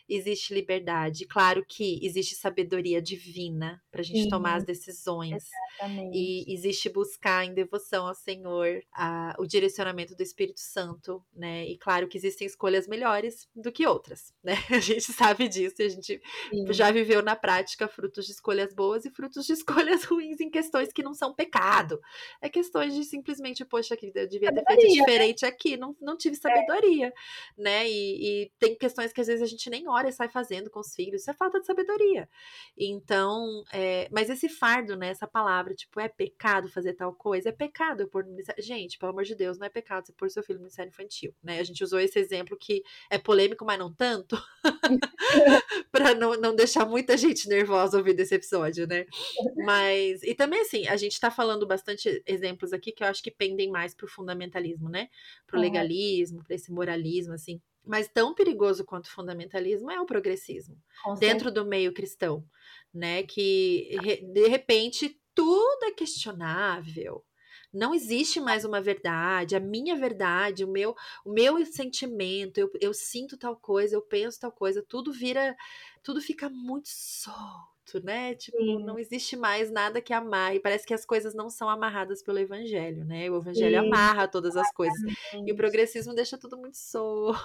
[0.09, 1.25] Existe liberdade.
[1.25, 5.47] Claro que existe sabedoria divina para a gente Sim, tomar as decisões.
[5.77, 6.17] Exatamente.
[6.17, 11.65] E existe buscar em devoção ao Senhor a, o direcionamento do Espírito Santo, né?
[11.65, 14.53] E claro que existem escolhas melhores do que outras, né?
[14.71, 16.73] A gente sabe disso e a gente Sim.
[16.73, 20.91] já viveu na prática frutos de escolhas boas e frutos de escolhas ruins em questões
[20.91, 21.99] que não são pecado.
[22.41, 24.89] É questões de simplesmente realmente, poxa, que eu devia ter feito né?
[24.89, 26.39] diferente aqui, não, não tive é.
[26.39, 27.13] sabedoria, é.
[27.61, 27.89] né?
[27.89, 30.79] E, e, tem questões que às vezes a gente nem ora e sai fazendo com
[30.79, 32.27] os filhos, isso é falta de sabedoria.
[32.77, 35.09] Então, é, mas esse fardo, né?
[35.09, 37.49] Essa palavra, tipo, é pecado fazer tal coisa?
[37.49, 38.25] É pecado por
[38.57, 41.33] Gente, pelo amor de Deus, não é pecado você pôr seu filho no ministério infantil,
[41.43, 41.59] né?
[41.59, 44.37] A gente usou esse exemplo que é polêmico, mas não tanto,
[45.91, 49.05] para não, não deixar muita gente nervosa ouvindo esse episódio, né?
[49.65, 53.31] Mas, e também assim, a gente tá falando bastante exemplos aqui que eu acho que
[53.41, 55.09] pendem mais para o fundamentalismo, né?
[55.47, 57.59] Para o legalismo, para esse moralismo, assim.
[57.83, 60.77] Mas tão perigoso quanto o fundamentalismo é o progressismo
[61.19, 62.45] dentro do meio cristão,
[62.93, 63.23] né?
[63.23, 63.97] Que
[64.31, 67.25] de repente tudo é questionável.
[67.73, 70.93] Não existe mais uma verdade, a minha verdade, o meu,
[71.25, 75.55] o meu sentimento, eu, eu sinto tal coisa, eu penso tal coisa, tudo vira,
[76.03, 78.35] tudo fica muito solto né?
[78.35, 78.83] Tipo, Sim.
[78.83, 80.59] não existe mais nada que amarre.
[80.59, 83.29] Parece que as coisas não são amarradas pelo evangelho, né?
[83.29, 83.87] O evangelho Sim.
[83.87, 84.99] amarra todas as coisas.
[85.45, 87.39] E o progressismo deixa tudo muito solto.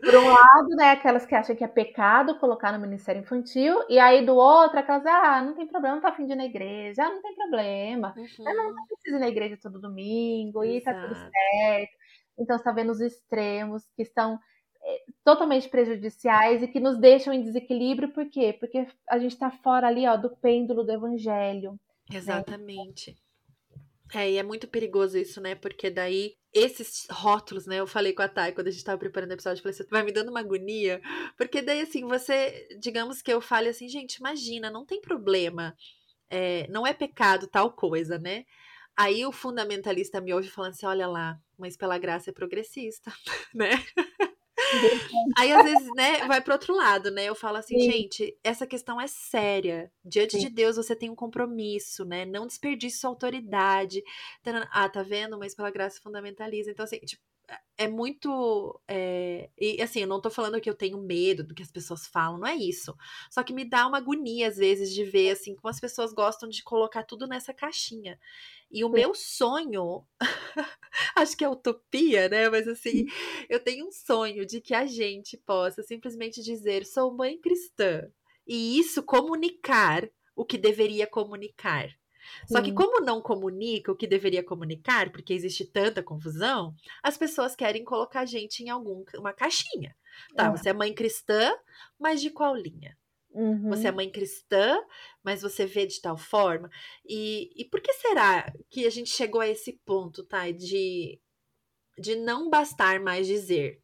[0.00, 3.98] Por um lado, né, aquelas que acham que é pecado colocar no ministério infantil, e
[3.98, 7.04] aí do outro, aquelas, ah, não tem problema, não tá afim de ir na igreja,
[7.04, 8.14] ah, não tem problema.
[8.16, 8.44] Uhum.
[8.44, 10.76] não, não precisa ir na igreja todo domingo, Exato.
[10.76, 11.98] e tá tudo certo.
[12.38, 14.38] Então, você tá vendo os extremos que estão
[15.24, 18.56] totalmente prejudiciais e que nos deixam em desequilíbrio, por quê?
[18.58, 21.72] Porque a gente está fora ali, ó, do pêndulo do evangelho.
[22.10, 22.18] Né?
[22.18, 23.10] Exatamente.
[23.10, 24.22] Né?
[24.22, 25.54] É, e é muito perigoso isso, né?
[25.54, 27.76] Porque daí esses rótulos, né?
[27.78, 29.84] Eu falei com a Thay quando a gente tava preparando o episódio, eu falei, você
[29.90, 31.00] vai me dando uma agonia.
[31.36, 35.76] Porque daí, assim, você, digamos que eu fale assim, gente, imagina, não tem problema.
[36.30, 38.44] É, não é pecado tal coisa, né?
[38.96, 43.12] Aí o fundamentalista me ouve falando assim: olha lá, mas pela graça é progressista,
[43.54, 43.70] né?
[45.36, 47.24] Aí, às vezes, né, vai pro outro lado, né?
[47.24, 47.90] Eu falo assim, Sim.
[47.90, 49.90] gente, essa questão é séria.
[50.04, 50.46] Diante Sim.
[50.46, 52.24] de Deus, você tem um compromisso, né?
[52.24, 54.02] Não desperdice sua autoridade.
[54.70, 55.38] Ah, tá vendo?
[55.38, 56.70] Mas pela graça fundamentaliza.
[56.70, 57.22] Então, assim, tipo,
[57.76, 58.80] é muito.
[58.88, 62.06] É, e assim, eu não tô falando que eu tenho medo do que as pessoas
[62.06, 62.94] falam, não é isso.
[63.30, 66.48] Só que me dá uma agonia, às vezes, de ver assim como as pessoas gostam
[66.48, 68.18] de colocar tudo nessa caixinha.
[68.70, 68.94] E o Sim.
[68.94, 70.04] meu sonho,
[71.16, 72.50] acho que é utopia, né?
[72.50, 73.06] Mas assim,
[73.48, 78.10] eu tenho um sonho de que a gente possa simplesmente dizer: sou mãe cristã.
[78.46, 81.88] E isso comunicar o que deveria comunicar.
[82.46, 87.54] Só que como não comunica o que deveria comunicar, porque existe tanta confusão, as pessoas
[87.54, 89.96] querem colocar a gente em alguma caixinha.
[90.34, 90.50] Tá, é.
[90.50, 91.52] você é mãe cristã,
[91.98, 92.96] mas de qual linha?
[93.30, 93.68] Uhum.
[93.68, 94.78] Você é mãe cristã,
[95.22, 96.70] mas você vê de tal forma.
[97.06, 100.50] E, e por que será que a gente chegou a esse ponto, tá?
[100.50, 101.20] De,
[101.98, 103.82] de não bastar mais dizer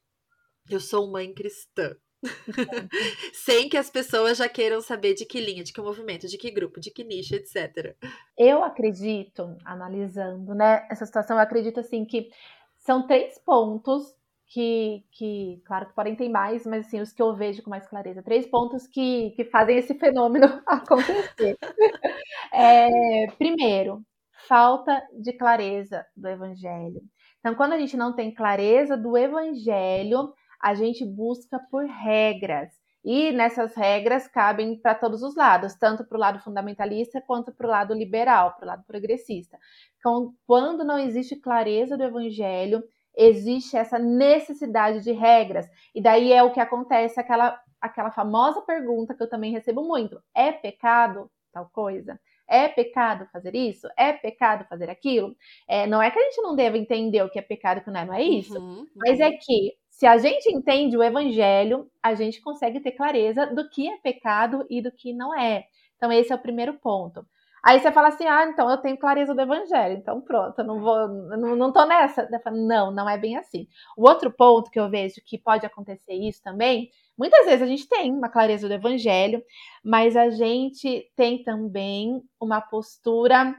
[0.68, 1.94] eu sou mãe cristã.
[3.32, 6.50] Sem que as pessoas já queiram saber de que linha, de que movimento, de que
[6.50, 7.96] grupo, de que nicho, etc.
[8.36, 12.30] Eu acredito, analisando, né, essa situação, eu acredito assim que
[12.78, 14.14] são três pontos
[14.46, 17.86] que, que, claro que podem ter mais, mas assim, os que eu vejo com mais
[17.88, 18.22] clareza.
[18.22, 21.56] Três pontos que, que fazem esse fenômeno acontecer.
[22.52, 24.02] é, primeiro,
[24.46, 27.00] falta de clareza do evangelho.
[27.40, 32.72] Então, quando a gente não tem clareza do evangelho, a gente busca por regras.
[33.04, 37.66] E nessas regras cabem para todos os lados, tanto para o lado fundamentalista quanto para
[37.66, 39.58] o lado liberal, para o lado progressista.
[39.98, 42.82] Então, quando não existe clareza do evangelho,
[43.14, 45.68] existe essa necessidade de regras.
[45.94, 50.18] E daí é o que acontece, aquela, aquela famosa pergunta que eu também recebo muito:
[50.34, 52.18] é pecado tal coisa?
[52.46, 53.88] É pecado fazer isso?
[53.96, 55.34] É pecado fazer aquilo?
[55.68, 57.84] É, não é que a gente não deva entender o que é pecado e o
[57.84, 58.58] que não é, não é isso.
[58.58, 58.86] Uhum, uhum.
[58.96, 63.68] Mas é que se a gente entende o evangelho, a gente consegue ter clareza do
[63.70, 65.66] que é pecado e do que não é.
[65.96, 67.24] Então, esse é o primeiro ponto.
[67.62, 70.80] Aí você fala assim: ah, então eu tenho clareza do evangelho, então pronto, eu não
[70.80, 72.28] vou, não, não tô nessa.
[72.42, 73.68] Falo, não, não é bem assim.
[73.96, 77.88] O outro ponto que eu vejo que pode acontecer isso também, muitas vezes a gente
[77.88, 79.42] tem uma clareza do evangelho,
[79.82, 83.54] mas a gente tem também uma postura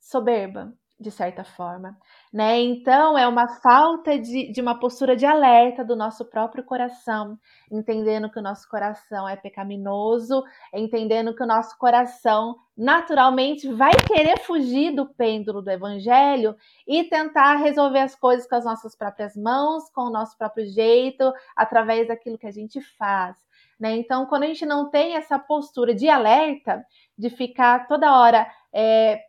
[0.00, 1.98] soberba, de certa forma
[2.34, 2.60] né?
[2.62, 7.38] Então é uma falta de, de uma postura de alerta do nosso próprio coração,
[7.70, 10.42] entendendo que o nosso coração é pecaminoso,
[10.74, 16.56] entendendo que o nosso coração naturalmente vai querer fugir do pêndulo do evangelho
[16.88, 21.32] e tentar resolver as coisas com as nossas próprias mãos, com o nosso próprio jeito,
[21.54, 23.36] através daquilo que a gente faz.
[23.78, 23.96] Né?
[23.96, 26.84] Então, quando a gente não tem essa postura de alerta,
[27.16, 29.20] de ficar toda hora é,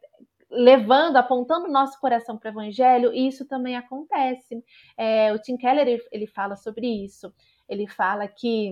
[0.49, 4.63] levando, apontando o nosso coração para o evangelho, e isso também acontece.
[4.97, 7.33] É, o Tim Keller ele, fala sobre isso.
[7.67, 8.71] Ele fala que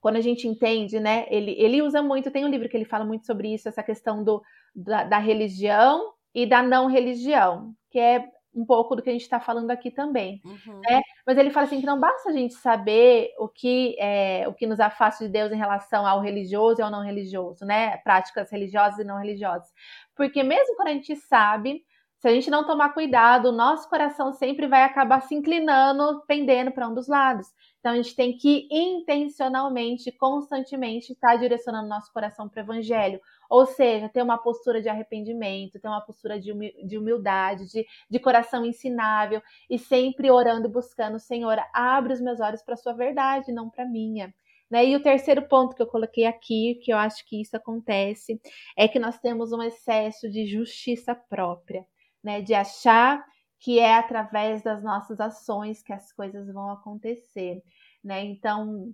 [0.00, 1.26] quando a gente entende, né?
[1.28, 4.22] Ele, ele usa muito, tem um livro que ele fala muito sobre isso, essa questão
[4.22, 4.40] do,
[4.74, 8.24] da, da religião e da não religião, que é
[8.56, 10.40] um pouco do que a gente está falando aqui também.
[10.44, 10.80] Uhum.
[10.80, 11.02] Né?
[11.26, 14.66] Mas ele fala assim que não basta a gente saber o que é, o que
[14.66, 17.98] nos afasta de Deus em relação ao religioso e ao não religioso, né?
[17.98, 19.68] Práticas religiosas e não religiosas.
[20.14, 21.84] Porque mesmo quando a gente sabe,
[22.18, 26.72] se a gente não tomar cuidado, o nosso coração sempre vai acabar se inclinando, pendendo
[26.72, 27.46] para um dos lados.
[27.78, 33.20] Então a gente tem que intencionalmente, constantemente estar direcionando nosso coração para o evangelho.
[33.48, 38.64] Ou seja, ter uma postura de arrependimento, ter uma postura de humildade, de, de coração
[38.64, 39.40] ensinável
[39.70, 43.70] e sempre orando e buscando, Senhor, abre os meus olhos para a sua verdade, não
[43.70, 44.34] para a minha.
[44.70, 44.86] Né?
[44.86, 48.40] E o terceiro ponto que eu coloquei aqui, que eu acho que isso acontece,
[48.76, 51.86] é que nós temos um excesso de justiça própria,
[52.26, 52.42] né?
[52.42, 53.24] De achar
[53.60, 57.62] que é através das nossas ações que as coisas vão acontecer,
[58.02, 58.24] né?
[58.24, 58.92] Então,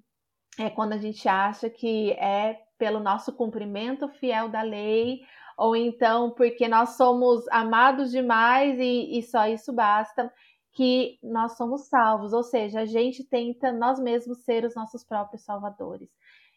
[0.59, 5.21] é quando a gente acha que é pelo nosso cumprimento fiel da lei,
[5.57, 10.31] ou então porque nós somos amados demais e, e só isso basta
[10.73, 15.43] que nós somos salvos, ou seja, a gente tenta nós mesmos ser os nossos próprios
[15.43, 16.11] salvadores.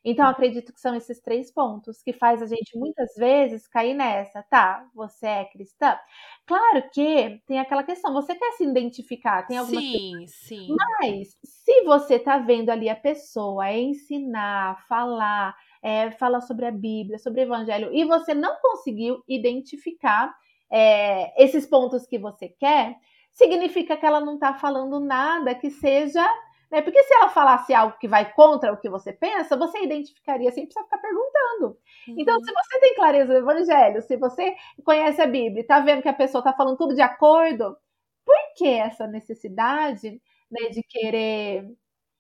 [0.08, 4.44] Então, acredito que são esses três pontos que faz a gente muitas vezes cair nessa,
[4.44, 4.88] tá?
[4.94, 5.98] Você é cristã?
[6.46, 10.68] Claro que tem aquela questão, você quer se identificar, tem alguma Sim, sim.
[10.70, 17.18] Mas se você tá vendo ali a pessoa ensinar, falar, é, falar sobre a Bíblia,
[17.18, 20.32] sobre o Evangelho, e você não conseguiu identificar
[20.72, 22.96] é, esses pontos que você quer,
[23.32, 26.26] significa que ela não está falando nada que seja.
[26.72, 26.82] Né?
[26.82, 30.66] Porque se ela falasse algo que vai contra o que você pensa, você identificaria sem
[30.66, 31.78] precisar ficar perguntando.
[32.08, 32.16] Uhum.
[32.18, 36.10] Então, se você tem clareza do evangelho, se você conhece a Bíblia, está vendo que
[36.10, 37.78] a pessoa está falando tudo de acordo,
[38.26, 41.70] por que essa necessidade né, de querer.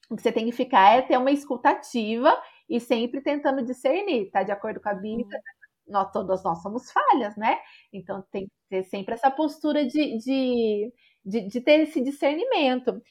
[0.09, 2.31] O que você tem que ficar é ter uma escutativa
[2.69, 5.55] e sempre tentando discernir, tá de acordo com a Bíblia, uhum
[5.87, 7.59] nós todas nós somos falhas, né?
[7.93, 10.93] Então tem que ter sempre essa postura de, de,
[11.23, 13.01] de, de ter esse discernimento.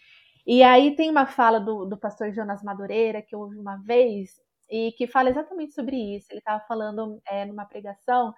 [0.47, 4.31] E aí tem uma fala do, do pastor Jonas Madureira que eu ouvi uma vez
[4.71, 6.27] e que fala exatamente sobre isso.
[6.31, 8.35] Ele estava falando é, numa pregação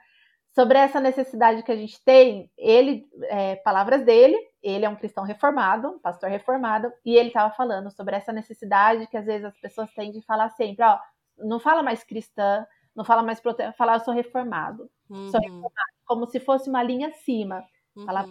[0.54, 2.50] sobre essa necessidade que a gente tem.
[2.56, 7.52] Ele, é, palavras dele, ele é um cristão reformado, um pastor reformado, e ele estava
[7.54, 10.98] falando sobre essa necessidade que às vezes as pessoas têm de falar sempre, ó,
[11.38, 15.30] não fala mais cristã, não fala mais protesto, fala eu sou reformado, uhum.
[15.30, 17.62] sou reformado, como se fosse uma linha acima.
[17.94, 18.06] Uhum.
[18.06, 18.26] Falar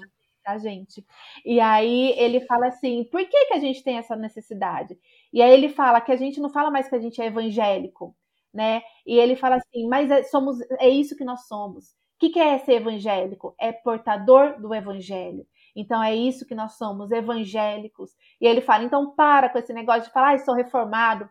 [0.46, 1.06] tá, gente?
[1.46, 4.98] E aí ele fala assim: por que, que a gente tem essa necessidade?
[5.34, 8.16] E aí ele fala que a gente não fala mais que a gente é evangélico,
[8.54, 8.82] né?
[9.06, 11.90] E ele fala assim: mas é, somos, é isso que nós somos.
[11.92, 13.56] O que, que é ser evangélico?
[13.60, 15.46] É portador do evangelho.
[15.76, 18.12] Então é isso que nós somos, evangélicos.
[18.40, 21.30] E ele fala: então para com esse negócio de falar, ah, sou reformado,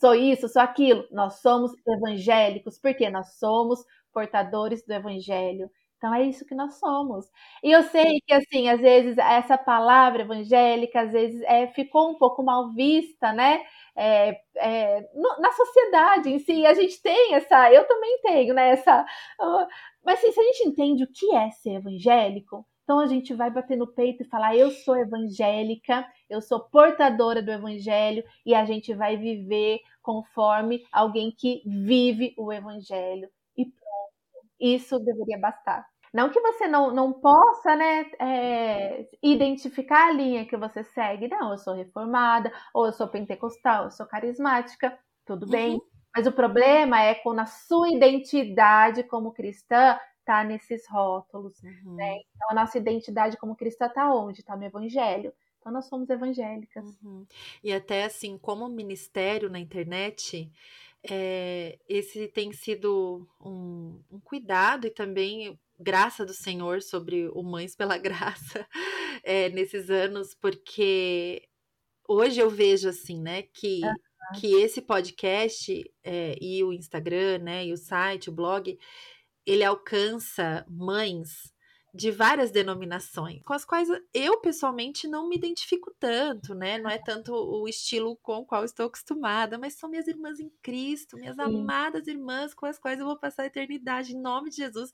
[0.00, 1.06] sou isso, sou aquilo.
[1.10, 5.70] Nós somos evangélicos, porque nós somos portadores do evangelho.
[6.04, 7.30] Então é isso que nós somos.
[7.62, 12.18] E eu sei que assim, às vezes essa palavra evangélica às vezes é, ficou um
[12.18, 13.62] pouco mal vista, né?
[13.96, 18.70] É, é, no, na sociedade em si, a gente tem essa, eu também tenho, né?
[18.70, 19.02] Essa,
[19.40, 19.66] uh,
[20.04, 23.50] mas assim, se a gente entende o que é ser evangélico, então a gente vai
[23.50, 28.64] bater no peito e falar: eu sou evangélica, eu sou portadora do evangelho, e a
[28.66, 33.28] gente vai viver conforme alguém que vive o evangelho.
[33.56, 34.12] E pronto,
[34.60, 35.93] isso deveria bastar.
[36.14, 41.26] Não que você não, não possa, né, é, identificar a linha que você segue.
[41.26, 44.96] Não, eu sou reformada, ou eu sou pentecostal, eu sou carismática,
[45.26, 45.74] tudo bem.
[45.74, 45.80] Uhum.
[46.14, 51.96] Mas o problema é quando a sua identidade como cristã tá nesses rótulos, uhum.
[51.96, 52.14] né?
[52.36, 54.44] Então a nossa identidade como cristã tá onde?
[54.44, 55.32] Tá no evangelho.
[55.58, 56.84] Então nós somos evangélicas.
[57.02, 57.26] Uhum.
[57.62, 60.48] E até assim, como ministério na internet,
[61.02, 67.74] é, esse tem sido um, um, cuidado e também graça do Senhor sobre o Mães
[67.74, 68.66] pela Graça
[69.22, 71.42] é, nesses anos, porque
[72.08, 73.94] hoje eu vejo assim, né, que, uhum.
[74.40, 78.78] que esse podcast é, e o Instagram, né, e o site, o blog,
[79.46, 81.53] ele alcança mães
[81.94, 86.76] de várias denominações, com as quais eu pessoalmente não me identifico tanto, né?
[86.76, 90.50] Não é tanto o estilo com o qual estou acostumada, mas são minhas irmãs em
[90.60, 91.42] Cristo, minhas Sim.
[91.42, 94.90] amadas irmãs com as quais eu vou passar a eternidade em nome de Jesus.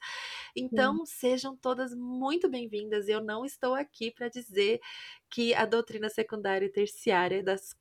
[0.55, 1.07] Então, Sim.
[1.07, 3.09] sejam todas muito bem-vindas.
[3.09, 4.78] Eu não estou aqui para dizer
[5.31, 7.74] que a doutrina secundária e terciária das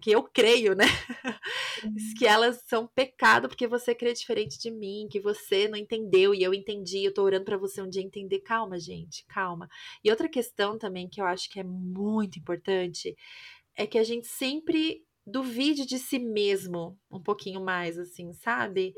[0.00, 0.84] que eu creio, né?
[1.84, 1.94] Uhum.
[2.16, 6.42] que elas são pecado porque você crê diferente de mim, que você não entendeu e
[6.42, 7.04] eu entendi.
[7.04, 8.40] Eu tô orando para você um dia entender.
[8.40, 9.68] Calma, gente, calma.
[10.04, 13.16] E outra questão também que eu acho que é muito importante
[13.76, 18.94] é que a gente sempre duvide de si mesmo um pouquinho mais, assim, sabe?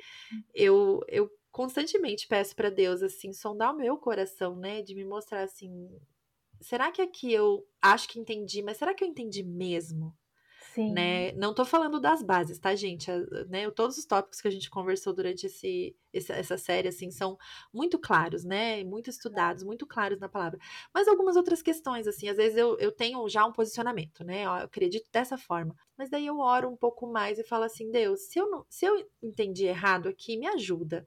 [0.54, 4.82] Eu, eu constantemente peço para Deus, assim, sondar o meu coração, né?
[4.82, 5.70] De me mostrar, assim,
[6.64, 10.16] será que aqui eu acho que entendi, mas será que eu entendi mesmo?
[10.74, 10.92] Sim.
[10.92, 11.30] Né?
[11.32, 13.08] Não tô falando das bases, tá, gente?
[13.48, 17.38] né, todos os tópicos que a gente conversou durante esse, essa série, assim, são
[17.72, 18.82] muito claros, né?
[18.82, 20.58] Muito estudados, muito claros na palavra.
[20.92, 24.46] Mas algumas outras questões, assim, às vezes eu, eu tenho já um posicionamento, né?
[24.46, 25.76] Eu acredito dessa forma.
[25.96, 28.84] Mas daí eu oro um pouco mais e falo assim, Deus, se eu, não, se
[28.84, 31.06] eu entendi errado aqui, me ajuda,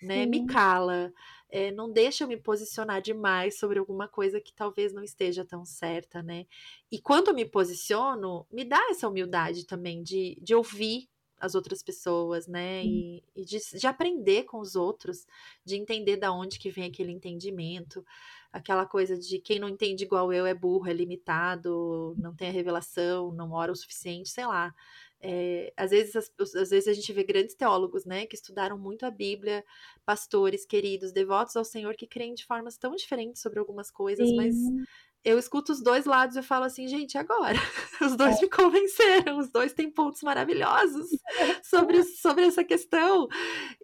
[0.00, 0.26] né?
[0.26, 1.12] Me cala
[1.50, 5.64] é, não deixa eu me posicionar demais sobre alguma coisa que talvez não esteja tão
[5.64, 6.46] certa, né?
[6.90, 11.08] E quando eu me posiciono, me dá essa humildade também de, de ouvir
[11.40, 12.84] as outras pessoas, né?
[12.84, 15.26] E, e de, de, aprender com os outros,
[15.64, 18.04] de entender da onde que vem aquele entendimento,
[18.52, 22.52] aquela coisa de quem não entende igual eu é burro, é limitado, não tem a
[22.52, 24.74] revelação, não ora o suficiente, sei lá.
[25.20, 29.10] É, às, vezes, às vezes a gente vê grandes teólogos, né, que estudaram muito a
[29.10, 29.64] Bíblia,
[30.04, 34.36] pastores queridos, devotos ao Senhor, que creem de formas tão diferentes sobre algumas coisas, Sim.
[34.36, 34.54] mas
[35.28, 37.58] eu escuto os dois lados e falo assim, gente, agora.
[38.00, 38.42] Os dois é.
[38.42, 41.08] me convenceram, os dois têm pontos maravilhosos
[41.64, 43.26] sobre, sobre essa questão.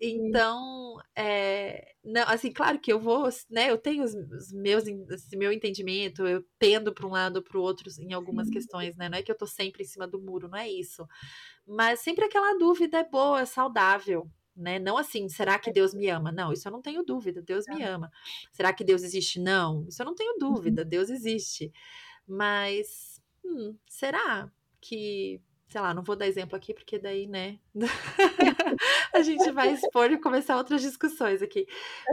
[0.01, 3.71] Então, é, não, assim, claro que eu vou, né?
[3.71, 7.59] Eu tenho os, os meus, esse meu entendimento, eu tendo para um lado ou para
[7.59, 9.09] o outro em algumas questões, né?
[9.09, 11.05] Não é que eu tô sempre em cima do muro, não é isso.
[11.67, 14.79] Mas sempre aquela dúvida é boa, é saudável, né?
[14.79, 16.31] Não assim, será que Deus me ama?
[16.31, 18.11] Não, isso eu não tenho dúvida, Deus me ama.
[18.53, 19.41] Será que Deus existe?
[19.41, 20.39] Não, isso eu não tenho uhum.
[20.39, 21.73] dúvida, Deus existe.
[22.27, 24.51] Mas, hum, será
[24.81, 27.59] que, sei lá, não vou dar exemplo aqui, porque daí, né,
[29.13, 31.67] a gente vai expor e começar outras discussões aqui.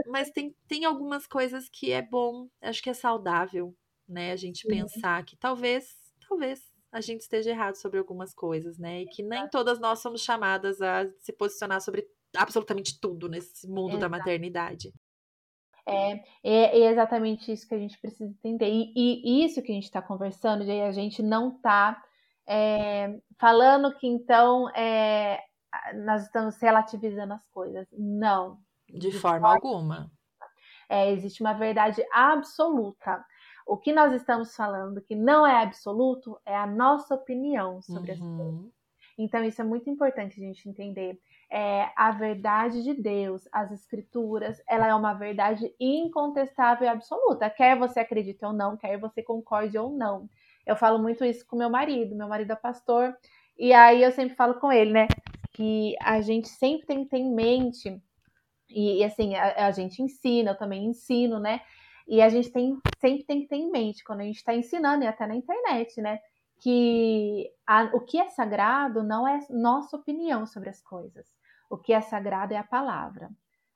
[0.06, 3.74] Mas tem, tem algumas coisas que é bom, acho que é saudável,
[4.08, 5.96] né, a gente pensar que talvez,
[6.28, 9.00] talvez a gente esteja errado sobre algumas coisas, né?
[9.00, 12.06] E que nem todas nós somos chamadas a se posicionar sobre
[12.36, 14.00] absolutamente tudo nesse mundo Exato.
[14.00, 14.92] da maternidade.
[15.86, 18.70] É, é, é, exatamente isso que a gente precisa entender.
[18.70, 22.02] E, e isso que a gente está conversando, Jay, a gente não está
[22.46, 25.42] é, falando que então é,
[26.04, 27.86] nós estamos relativizando as coisas.
[27.92, 28.58] Não.
[28.88, 30.10] De, de forma, forma alguma.
[30.88, 33.24] É, existe uma verdade absoluta.
[33.66, 38.16] O que nós estamos falando que não é absoluto é a nossa opinião sobre uhum.
[38.16, 38.72] as coisas.
[39.18, 41.18] Então, isso é muito importante a gente entender.
[41.54, 47.50] É, a verdade de Deus, as escrituras, ela é uma verdade incontestável e absoluta.
[47.50, 50.30] Quer você acredite ou não, quer você concorde ou não.
[50.66, 52.16] Eu falo muito isso com meu marido.
[52.16, 53.14] Meu marido é pastor.
[53.58, 55.08] E aí eu sempre falo com ele, né?
[55.52, 58.00] Que a gente sempre tem que ter em mente.
[58.70, 61.60] E, e assim, a, a gente ensina, eu também ensino, né?
[62.08, 65.04] E a gente tem, sempre tem que ter em mente, quando a gente está ensinando,
[65.04, 66.18] e até na internet, né?
[66.60, 71.26] Que a, o que é sagrado não é nossa opinião sobre as coisas.
[71.72, 73.30] O que é sagrado é a palavra.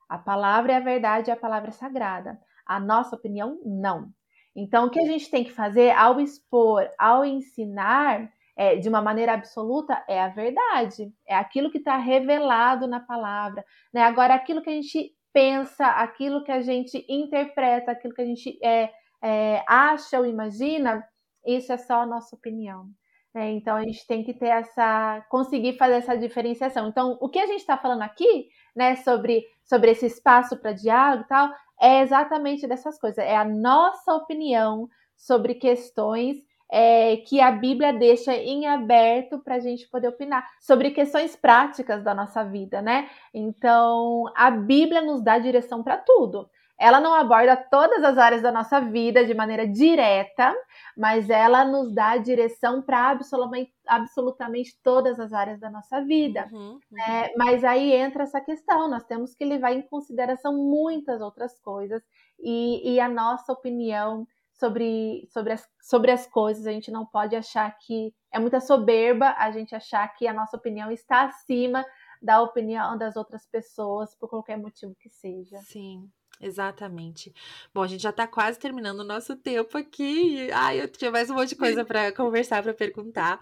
[0.07, 2.39] A palavra é a verdade, a palavra é sagrada.
[2.63, 4.09] A nossa opinião, não.
[4.55, 9.01] Então, o que a gente tem que fazer ao expor, ao ensinar, é, de uma
[9.01, 11.11] maneira absoluta, é a verdade.
[11.25, 13.65] É aquilo que está revelado na palavra.
[13.91, 14.03] Né?
[14.03, 18.59] Agora, aquilo que a gente pensa, aquilo que a gente interpreta, aquilo que a gente
[18.63, 18.91] é,
[19.23, 21.03] é, acha ou imagina,
[21.43, 22.91] isso é só a nossa opinião.
[23.33, 23.51] Né?
[23.51, 26.87] Então a gente tem que ter essa, conseguir fazer essa diferenciação.
[26.87, 31.23] Então, o que a gente está falando aqui, né, sobre, sobre esse espaço para diálogo
[31.23, 31.49] e tal,
[31.79, 33.19] é exatamente dessas coisas.
[33.19, 36.37] É a nossa opinião sobre questões
[36.69, 42.03] é, que a Bíblia deixa em aberto para a gente poder opinar sobre questões práticas
[42.03, 43.09] da nossa vida, né?
[43.33, 46.49] Então, a Bíblia nos dá direção para tudo.
[46.79, 50.55] Ela não aborda todas as áreas da nossa vida de maneira direta,
[50.95, 56.47] mas ela nos dá direção para absolutamente, absolutamente, todas as áreas da nossa vida.
[56.51, 57.01] Uhum, uhum.
[57.07, 62.03] É, mas aí entra essa questão: nós temos que levar em consideração muitas outras coisas
[62.39, 66.67] e, e a nossa opinião sobre, sobre, as, sobre as coisas.
[66.67, 70.57] A gente não pode achar que é muita soberba a gente achar que a nossa
[70.57, 71.83] opinião está acima
[72.21, 75.57] da opinião das outras pessoas por qualquer motivo que seja.
[75.59, 76.09] Sim.
[76.39, 77.33] Exatamente.
[77.73, 80.49] Bom, a gente já está quase terminando o nosso tempo aqui.
[80.51, 83.39] Ai, eu tinha mais um monte de coisa para conversar, para perguntar.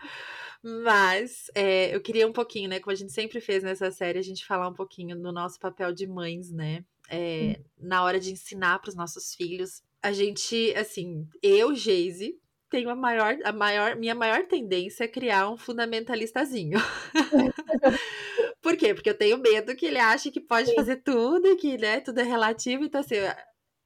[0.63, 2.79] Mas é, eu queria um pouquinho, né?
[2.79, 5.93] Como a gente sempre fez nessa série, a gente falar um pouquinho do nosso papel
[5.93, 6.83] de mães, né?
[7.09, 12.39] É, na hora de ensinar para os nossos filhos a gente, assim, eu, Geise,
[12.69, 16.77] tenho a maior, a maior, minha maior tendência é criar um fundamentalistazinho.
[18.65, 18.95] Por quê?
[18.95, 20.73] Porque eu tenho medo que ele ache que pode Sim.
[20.73, 23.15] fazer tudo e que, né, tudo é relativo, então assim,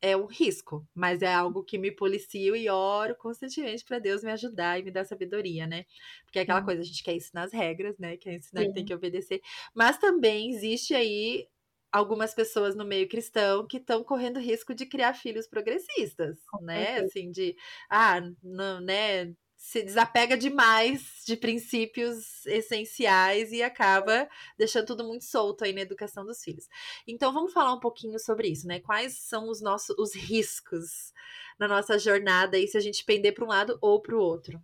[0.01, 4.31] é um risco, mas é algo que me policio e oro constantemente para Deus me
[4.31, 5.83] ajudar e me dar sabedoria, né?
[6.23, 8.15] Porque é aquela coisa, a gente quer ensinar as regras, né?
[8.15, 8.67] Quer ensinar Sim.
[8.67, 9.41] que tem que obedecer,
[9.75, 11.49] mas também existe aí
[11.91, 16.99] algumas pessoas no meio cristão que estão correndo risco de criar filhos progressistas, né?
[16.99, 17.53] Assim, de
[17.89, 19.33] ah, não, né?
[19.61, 26.25] Se desapega demais de princípios essenciais e acaba deixando tudo muito solto aí na educação
[26.25, 26.69] dos filhos.
[27.05, 28.79] Então vamos falar um pouquinho sobre isso, né?
[28.79, 31.13] Quais são os nossos os riscos
[31.59, 34.59] na nossa jornada e se a gente pender para um lado ou para o outro?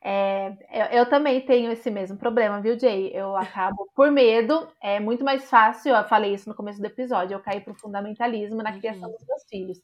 [0.00, 3.10] É, eu, eu, também tenho esse mesmo problema, viu, Jay?
[3.12, 7.34] Eu acabo por medo, é muito mais fácil, eu falei isso no começo do episódio,
[7.34, 9.16] eu caí para o fundamentalismo na criação uhum.
[9.16, 9.78] dos meus filhos.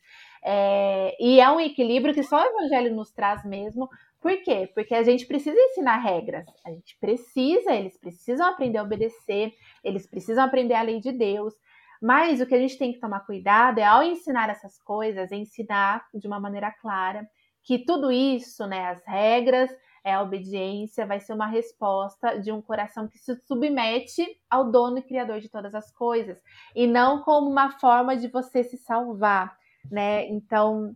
[0.45, 3.89] É, e é um equilíbrio que só o evangelho nos traz mesmo.
[4.21, 4.71] Por quê?
[4.73, 9.53] Porque a gente precisa ensinar regras, a gente precisa, eles precisam aprender a obedecer,
[9.83, 11.55] eles precisam aprender a lei de Deus.
[12.01, 16.07] Mas o que a gente tem que tomar cuidado é ao ensinar essas coisas, ensinar
[16.15, 17.27] de uma maneira clara
[17.65, 19.71] que tudo isso, né, as regras,
[20.05, 24.99] é a obediência, vai ser uma resposta de um coração que se submete ao dono
[24.99, 26.39] e criador de todas as coisas,
[26.77, 29.57] e não como uma forma de você se salvar,
[29.91, 30.29] né?
[30.29, 30.95] Então,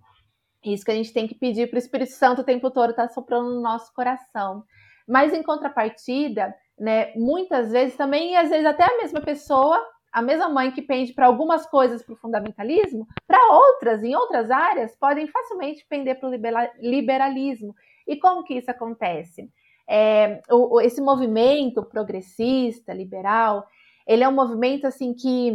[0.63, 3.09] isso que a gente tem que pedir para o Espírito Santo o tempo todo estar
[3.09, 4.63] tá soprando no nosso coração.
[5.07, 9.83] Mas em contrapartida, né, muitas vezes também, e às vezes até a mesma pessoa,
[10.13, 14.51] a mesma mãe que pende para algumas coisas para o fundamentalismo, para outras, em outras
[14.51, 16.33] áreas, podem facilmente pender para o
[16.79, 17.75] liberalismo.
[18.09, 19.53] E como que isso acontece?
[19.87, 23.67] É, o, esse movimento progressista, liberal,
[24.07, 25.53] ele é um movimento assim que,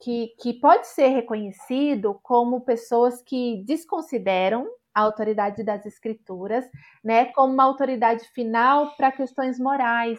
[0.00, 6.68] que, que pode ser reconhecido como pessoas que desconsideram a autoridade das escrituras,
[7.04, 10.18] né, como uma autoridade final para questões morais.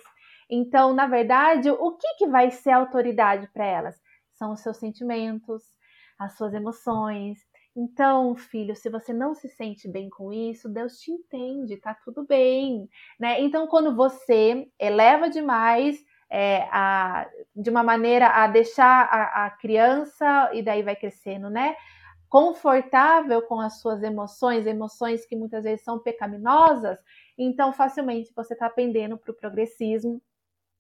[0.50, 3.96] Então, na verdade, o que, que vai ser autoridade para elas?
[4.36, 5.64] São os seus sentimentos,
[6.18, 7.40] as suas emoções,
[7.78, 12.26] então, filho, se você não se sente bem com isso, Deus te entende, tá tudo
[12.26, 13.40] bem, né?
[13.40, 20.50] Então, quando você eleva demais é, a, de uma maneira a deixar a, a criança,
[20.54, 21.76] e daí vai crescendo, né?
[22.30, 26.98] confortável com as suas emoções, emoções que muitas vezes são pecaminosas,
[27.38, 30.22] então facilmente você está pendendo para o progressismo.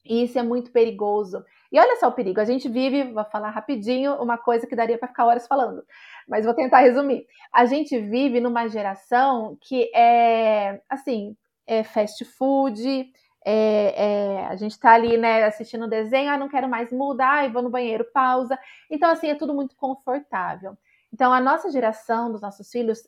[0.09, 1.43] E isso é muito perigoso.
[1.71, 4.97] E olha só o perigo, a gente vive, vou falar rapidinho, uma coisa que daria
[4.97, 5.83] para ficar horas falando,
[6.27, 7.27] mas vou tentar resumir.
[7.51, 11.35] A gente vive numa geração que é, assim,
[11.65, 13.11] é fast food,
[13.45, 17.49] é, é, a gente está ali, né, assistindo desenho, ah, não quero mais mudar, e
[17.49, 18.59] vou no banheiro, pausa.
[18.89, 20.77] Então, assim, é tudo muito confortável.
[21.13, 23.07] Então, a nossa geração, dos nossos filhos,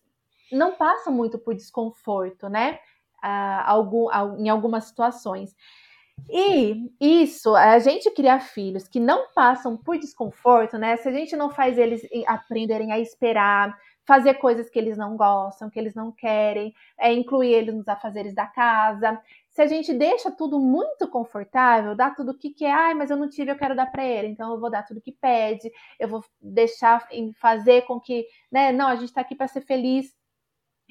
[0.52, 2.80] não passa muito por desconforto, né?
[3.22, 5.54] Ah, algum, em algumas situações.
[6.28, 10.98] E isso, a gente criar filhos que não passam por desconforto, né?
[10.98, 13.78] Se a gente não faz eles aprenderem a esperar,
[14.10, 18.34] fazer coisas que eles não gostam, que eles não querem, é, incluir eles nos afazeres
[18.34, 22.96] da casa, se a gente deixa tudo muito confortável, dá tudo o que quer, ai,
[22.96, 25.12] mas eu não tive, eu quero dar para ele, então eu vou dar tudo que
[25.12, 27.08] pede, eu vou deixar
[27.40, 30.12] fazer com que, né, não, a gente está aqui para ser feliz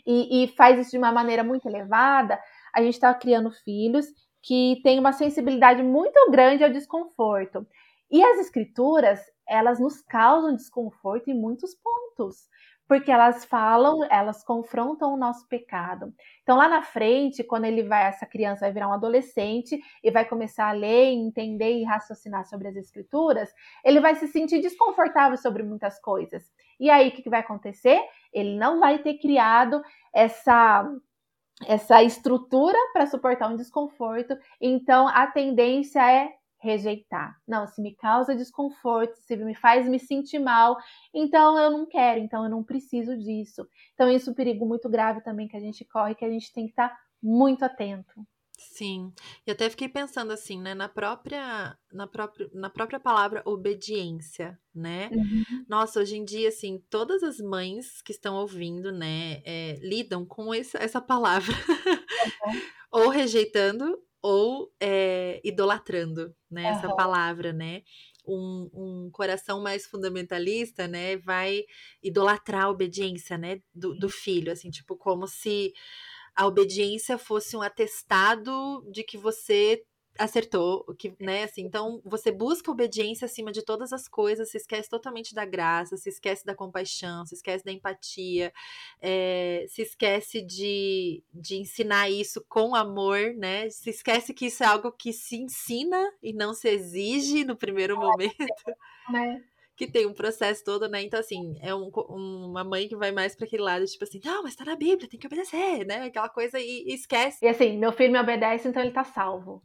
[0.06, 2.40] e, e, faz isso de uma maneira muito elevada,
[2.72, 4.06] a gente está criando filhos
[4.48, 7.66] que têm uma sensibilidade muito grande ao desconforto.
[8.10, 12.48] E as escrituras, elas nos causam desconforto em muitos pontos
[12.88, 16.10] porque elas falam, elas confrontam o nosso pecado.
[16.42, 20.24] Então, lá na frente, quando ele vai, essa criança vai virar um adolescente e vai
[20.24, 23.52] começar a ler, entender e raciocinar sobre as escrituras,
[23.84, 26.50] ele vai se sentir desconfortável sobre muitas coisas.
[26.80, 28.00] E aí, o que, que vai acontecer?
[28.32, 29.82] Ele não vai ter criado
[30.14, 30.90] essa
[31.66, 34.36] essa estrutura para suportar um desconforto.
[34.60, 37.36] Então, a tendência é rejeitar.
[37.46, 40.76] Não, se me causa desconforto, se me faz me sentir mal,
[41.14, 43.66] então eu não quero, então eu não preciso disso.
[43.94, 46.52] Então isso é um perigo muito grave também que a gente corre, que a gente
[46.52, 48.26] tem que estar muito atento.
[48.58, 49.12] Sim,
[49.46, 55.10] e até fiquei pensando assim, né, na própria, na própria, na própria palavra obediência, né?
[55.12, 55.64] Uhum.
[55.68, 60.52] Nossa, hoje em dia, assim, todas as mães que estão ouvindo, né, é, lidam com
[60.52, 62.60] esse, essa palavra, uhum.
[62.90, 66.64] ou rejeitando ou é, idolatrando, né?
[66.64, 66.78] Uhum.
[66.78, 67.82] Essa palavra, né?
[68.26, 71.62] Um, um, coração mais fundamentalista, né, vai
[72.02, 75.72] idolatrar a obediência, né, do, do filho, assim, tipo, como se
[76.38, 79.82] a obediência fosse um atestado de que você
[80.16, 84.88] acertou, que, né, assim, então você busca obediência acima de todas as coisas, se esquece
[84.88, 88.52] totalmente da graça, se esquece da compaixão, se esquece da empatia,
[89.00, 94.66] é, se esquece de, de ensinar isso com amor, né, se esquece que isso é
[94.66, 98.36] algo que se ensina e não se exige no primeiro momento.
[99.10, 99.42] Né?
[99.78, 101.00] Que tem um processo todo, né?
[101.02, 104.42] Então, assim, é um, uma mãe que vai mais para aquele lado, tipo assim, não,
[104.42, 106.06] mas tá na Bíblia, tem que obedecer, né?
[106.06, 107.38] Aquela coisa e, e esquece.
[107.44, 109.62] E assim, meu filho me obedece, então ele tá salvo.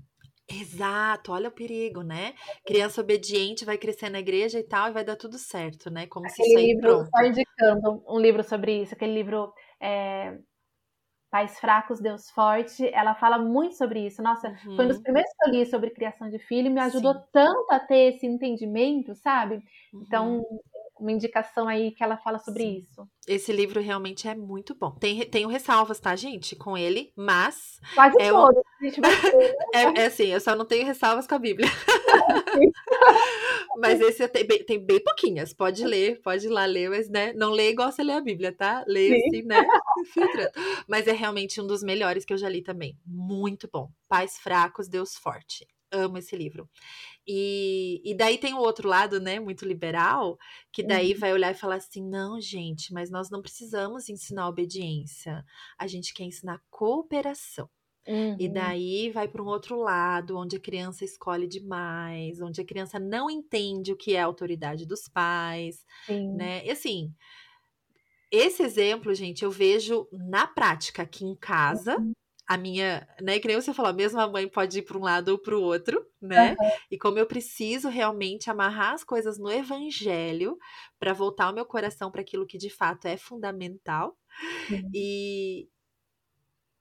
[0.48, 2.36] Exato, olha o perigo, né?
[2.64, 6.06] Criança obediente vai crescer na igreja e tal, e vai dar tudo certo, né?
[6.06, 7.10] Como aquele se livro, pronto.
[7.10, 9.52] Só indicando um livro sobre isso, aquele livro
[9.82, 10.38] é,
[11.34, 14.22] Pais Fracos, Deus Forte, ela fala muito sobre isso.
[14.22, 14.76] Nossa, uhum.
[14.76, 15.04] foi um dos uhum.
[15.04, 17.22] primeiros que eu li sobre criação de filho e me ajudou Sim.
[17.34, 19.64] tanto a ter esse entendimento, sabe?
[19.92, 20.40] Então, uhum.
[20.42, 20.60] Então,
[21.00, 22.78] uma indicação aí que ela fala sobre Sim.
[22.78, 23.08] isso.
[23.28, 24.92] Esse livro realmente é muito bom.
[24.92, 27.80] Tem, tenho ressalvas, tá, gente, com ele, mas.
[27.96, 28.64] Quase é todo, uma...
[28.80, 29.10] a gente né?
[29.74, 31.68] é, é assim, eu só não tenho ressalvas com a Bíblia.
[33.78, 35.54] mas esse tem bem, tem bem pouquinhas.
[35.54, 38.52] Pode ler, pode ir lá ler, mas né, não lê igual você lê a Bíblia,
[38.52, 38.84] tá?
[38.88, 39.28] Lê Sim.
[39.28, 39.66] assim, né?
[40.14, 40.52] Filtrando.
[40.88, 42.98] Mas é realmente um dos melhores que eu já li também.
[43.06, 43.92] Muito bom.
[44.08, 46.68] Pais fracos, Deus forte amo esse livro.
[47.26, 50.38] E, e daí tem o outro lado, né, muito liberal,
[50.72, 51.20] que daí uhum.
[51.20, 55.46] vai olhar e falar assim: não, gente, mas nós não precisamos ensinar obediência,
[55.78, 57.70] a gente quer ensinar cooperação.
[58.08, 58.36] Uhum.
[58.40, 63.00] E daí vai para um outro lado, onde a criança escolhe demais, onde a criança
[63.00, 66.36] não entende o que é a autoridade dos pais, Sim.
[66.36, 66.66] né?
[66.66, 67.14] E assim,
[68.32, 72.14] esse exemplo, gente, eu vejo na prática aqui em casa, uhum
[72.46, 75.30] a minha, né, que nem você falou, mesmo a mãe pode ir para um lado
[75.30, 76.56] ou para o outro, né?
[76.60, 76.72] Uhum.
[76.92, 80.58] E como eu preciso realmente amarrar as coisas no evangelho
[81.00, 84.18] para voltar o meu coração para aquilo que de fato é fundamental.
[84.94, 85.70] E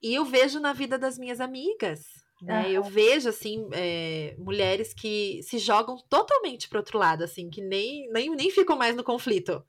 [0.03, 2.01] e eu vejo na vida das minhas amigas,
[2.41, 2.67] né?
[2.67, 2.71] Uhum.
[2.73, 8.09] Eu vejo assim é, mulheres que se jogam totalmente para outro lado, assim, que nem,
[8.11, 9.65] nem, nem ficam mais no conflito,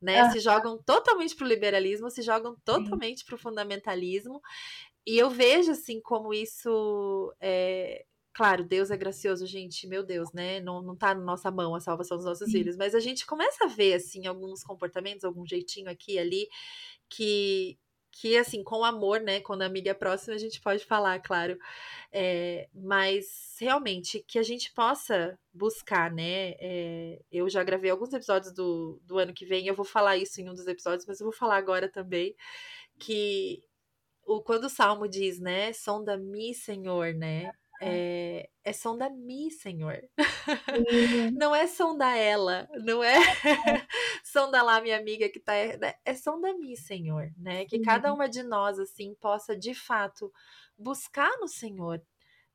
[0.00, 0.30] né?
[0.30, 4.42] Se jogam totalmente para o liberalismo, se jogam totalmente para o fundamentalismo
[5.08, 7.34] e eu vejo, assim, como isso.
[7.40, 8.04] É...
[8.34, 10.60] Claro, Deus é gracioso, gente, meu Deus, né?
[10.60, 12.58] Não, não tá na nossa mão a salvação dos nossos Sim.
[12.58, 16.48] filhos, mas a gente começa a ver, assim, alguns comportamentos, algum jeitinho aqui e ali,
[17.08, 17.78] que,
[18.10, 19.40] que assim, com amor, né?
[19.40, 21.58] Quando a amiga é próxima, a gente pode falar, claro.
[22.12, 26.54] É, mas realmente que a gente possa buscar, né?
[26.60, 30.40] É, eu já gravei alguns episódios do, do ano que vem, eu vou falar isso
[30.40, 32.34] em um dos episódios, mas eu vou falar agora também.
[32.98, 33.62] Que
[34.26, 35.72] o, quando o Salmo diz, né?
[35.72, 37.52] Sonda-me, Senhor, né?
[37.80, 40.02] É, é sonda-me, Senhor.
[40.18, 41.30] Uhum.
[41.38, 43.14] não é sonda ela, não é
[44.24, 45.52] sonda lá minha amiga que tá.
[45.52, 47.64] Né, é sonda-me, Senhor, né?
[47.66, 50.32] Que cada uma de nós, assim, possa de fato
[50.76, 52.02] buscar no Senhor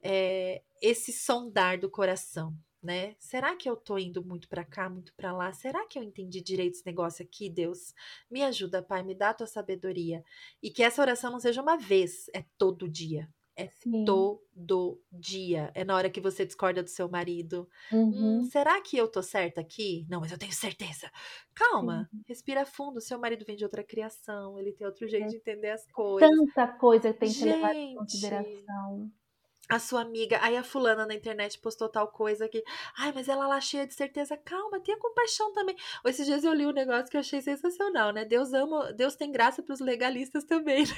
[0.02, 3.16] é, esse sondar do coração, né?
[3.18, 5.54] Será que eu tô indo muito para cá, muito para lá?
[5.54, 7.94] Será que eu entendi direito esse negócio aqui, Deus?
[8.30, 10.24] Me ajuda, Pai, me dá a tua sabedoria.
[10.62, 14.06] E que essa oração não seja uma vez, é todo dia, é Sim.
[14.06, 15.72] todo dia.
[15.76, 17.68] É na hora que você discorda do seu marido.
[17.92, 18.40] Hum, uhum.
[18.40, 20.06] Hum, será que eu tô certa aqui?
[20.10, 21.12] Não, mas eu tenho certeza.
[21.56, 22.24] Calma, Sim.
[22.28, 23.02] respira fundo.
[23.02, 25.28] Seu marido vem de outra criação, ele tem outro jeito é.
[25.28, 26.30] de entender as coisas.
[26.30, 29.12] Tanta coisa tem que Gente, levar em consideração
[29.70, 32.64] a sua amiga, aí a fulana na internet postou tal coisa que,
[32.98, 35.76] ai, mas ela lá cheia de certeza, calma, tenha compaixão também.
[36.06, 38.26] Esses dias eu li um negócio que eu achei sensacional, né?
[38.26, 40.94] Deus ama, Deus tem graça para os legalistas também, né?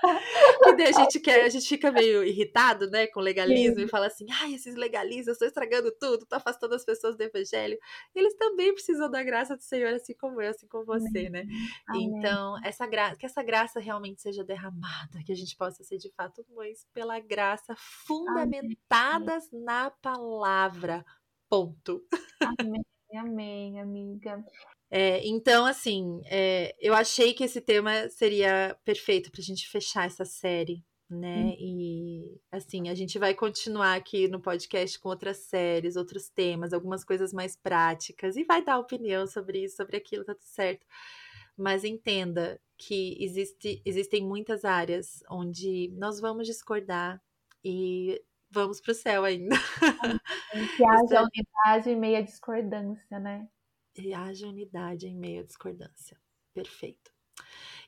[0.64, 3.84] que daí a gente quer, a gente fica meio irritado, né, com legalismo Sim.
[3.84, 7.78] e fala assim, ai, esses legalistas estão estragando tudo, estão afastando as pessoas do evangelho.
[8.14, 11.44] Eles também precisam da graça do Senhor, assim como eu, assim como você, né?
[11.86, 12.04] Amém.
[12.06, 16.10] Então, essa graça, que essa graça realmente seja derramada, que a gente possa ser de
[16.10, 17.76] fato mães pela graça
[18.06, 19.64] fundamentadas amém.
[19.64, 21.04] na palavra.
[21.48, 22.02] Ponto.
[22.58, 22.84] Amém,
[23.14, 24.44] amém, amiga.
[24.90, 30.06] É, então, assim, é, eu achei que esse tema seria perfeito para a gente fechar
[30.06, 31.44] essa série, né?
[31.44, 31.56] Hum.
[31.58, 37.04] E, assim, a gente vai continuar aqui no podcast com outras séries, outros temas, algumas
[37.04, 40.84] coisas mais práticas, e vai dar opinião sobre isso, sobre aquilo, tá tudo certo.
[41.56, 47.22] Mas entenda que existe, existem muitas áreas onde nós vamos discordar,
[47.64, 49.54] e vamos para o céu ainda.
[50.76, 53.48] Que haja unidade em meio à discordância, né?
[53.96, 56.18] E haja unidade em meio à discordância.
[56.52, 57.12] Perfeito.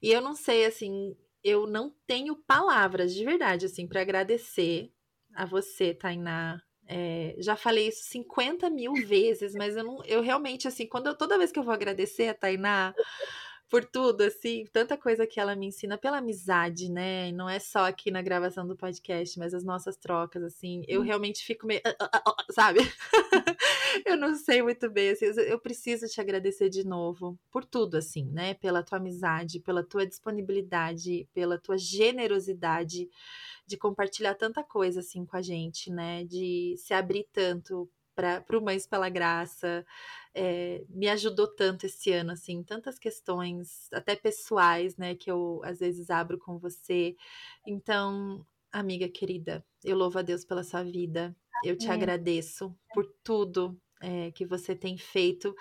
[0.00, 4.92] E eu não sei, assim, eu não tenho palavras de verdade, assim, para agradecer
[5.34, 6.62] a você, Tainá.
[6.86, 11.16] É, já falei isso 50 mil vezes, mas eu não, eu realmente, assim, quando eu,
[11.16, 12.94] toda vez que eu vou agradecer a Tainá,
[13.72, 17.30] por tudo, assim, tanta coisa que ela me ensina pela amizade, né?
[17.30, 21.00] E não é só aqui na gravação do podcast, mas as nossas trocas, assim, eu
[21.00, 21.04] hum.
[21.04, 22.80] realmente fico meio, ah, ah, ah, sabe?
[24.04, 28.26] eu não sei muito bem, assim, eu preciso te agradecer de novo por tudo, assim,
[28.30, 28.52] né?
[28.52, 33.08] Pela tua amizade, pela tua disponibilidade, pela tua generosidade
[33.66, 36.24] de compartilhar tanta coisa, assim, com a gente, né?
[36.24, 39.84] De se abrir tanto para o Mães pela Graça,
[40.34, 45.80] é, me ajudou tanto esse ano, assim, tantas questões, até pessoais, né, que eu às
[45.80, 47.16] vezes abro com você.
[47.66, 53.80] Então, amiga querida, eu louvo a Deus pela sua vida, eu te agradeço por tudo
[54.00, 55.54] é, que você tem feito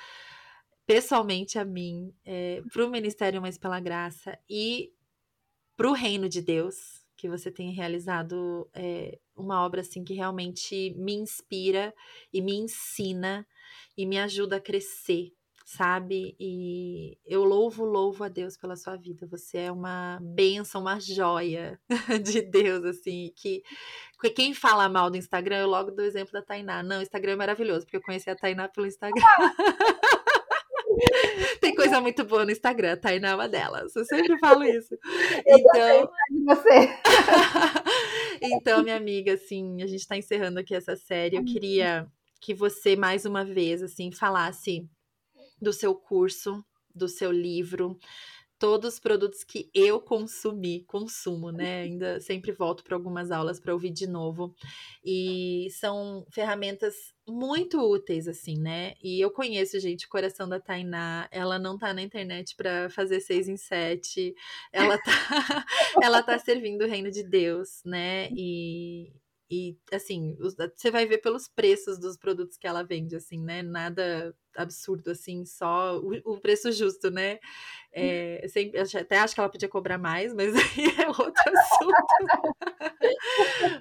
[0.86, 4.92] pessoalmente a mim, é, para o Ministério Mais pela Graça e
[5.78, 10.94] para o Reino de Deus, que você tenha realizado é, uma obra assim que realmente
[10.98, 11.94] me inspira
[12.34, 13.46] e me ensina
[13.98, 15.32] e me ajuda a crescer,
[15.66, 16.36] sabe?
[16.40, 19.28] E eu louvo, louvo a Deus pela sua vida.
[19.28, 21.80] Você é uma benção, uma joia
[22.24, 23.64] de Deus, assim, que
[24.36, 26.84] quem fala mal do Instagram, eu logo dou o exemplo da Tainá.
[26.84, 29.24] Não, o Instagram é maravilhoso, porque eu conheci a Tainá pelo Instagram.
[31.60, 33.96] Tem coisa muito boa no Instagram, Tainá é uma delas.
[33.96, 34.96] Eu sempre falo isso.
[35.46, 36.10] Então,
[36.46, 36.90] você.
[38.42, 41.38] então, minha amiga, assim, a gente está encerrando aqui essa série.
[41.38, 42.08] Eu queria
[42.42, 44.90] que você mais uma vez, assim, falasse
[45.62, 47.98] do seu curso, do seu livro,
[48.62, 51.82] todos os produtos que eu consumi, consumo, né?
[51.82, 54.54] Ainda sempre volto para algumas aulas para ouvir de novo.
[55.04, 56.94] E são ferramentas
[57.28, 58.94] muito úteis, assim, né?
[59.04, 61.28] E eu conheço, gente, o coração da Tainá.
[61.32, 64.36] Ela não tá na internet para fazer seis em sete.
[64.72, 65.12] Ela tá,
[66.04, 68.30] ela tá servindo o reino de Deus, né?
[68.32, 69.12] E,
[69.52, 73.62] e, assim, você vai ver pelos preços dos produtos que ela vende, assim, né?
[73.62, 77.38] Nada absurdo, assim, só o, o preço justo, né?
[77.92, 82.56] É, sempre, até acho que ela podia cobrar mais, mas aí é outro assunto.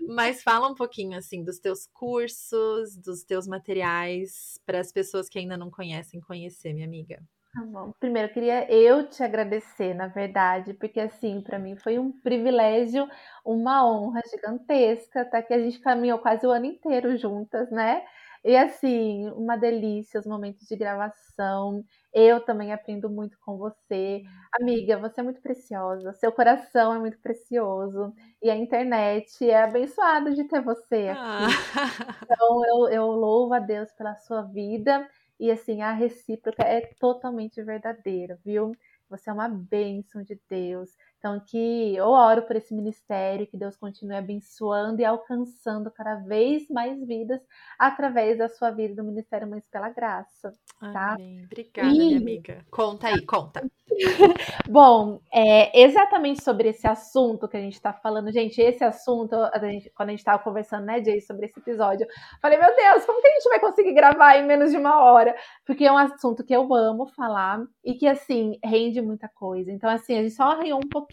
[0.09, 5.39] mas fala um pouquinho, assim, dos teus cursos, dos teus materiais, para as pessoas que
[5.39, 7.23] ainda não conhecem, conhecer, minha amiga.
[7.53, 7.91] Tá bom.
[7.99, 13.09] Primeiro, eu queria eu te agradecer, na verdade, porque assim, para mim foi um privilégio,
[13.45, 15.43] uma honra gigantesca, tá?
[15.43, 18.05] Que a gente caminhou quase o ano inteiro juntas, né?
[18.45, 21.85] E assim, uma delícia os momentos de gravação.
[22.13, 24.23] Eu também aprendo muito com você.
[24.61, 30.33] Amiga, você é muito preciosa, seu coração é muito precioso e a internet é abençoada
[30.33, 31.21] de ter você aqui.
[31.21, 31.49] Ah.
[32.33, 35.09] Então eu, eu louvo a Deus pela sua vida
[35.41, 38.73] e assim, a recíproca é totalmente verdadeira, viu?
[39.09, 40.91] Você é uma bênção de Deus.
[41.21, 46.67] Então, que eu oro por esse ministério, que Deus continue abençoando e alcançando cada vez
[46.71, 47.39] mais vidas
[47.79, 50.55] através da sua vida do Ministério Mães pela Graça.
[50.81, 51.13] Tá?
[51.13, 51.45] Amém.
[51.45, 51.99] Obrigada, e...
[51.99, 52.65] minha amiga.
[52.71, 53.63] Conta aí, conta.
[54.67, 59.59] Bom, é, exatamente sobre esse assunto que a gente está falando, gente, esse assunto, a
[59.59, 62.07] gente, quando a gente estava conversando, né, Jay, sobre esse episódio,
[62.41, 65.37] falei, meu Deus, como que a gente vai conseguir gravar em menos de uma hora?
[65.67, 69.71] Porque é um assunto que eu amo falar e que, assim, rende muita coisa.
[69.71, 71.10] Então, assim, a gente só arranhou um pouquinho,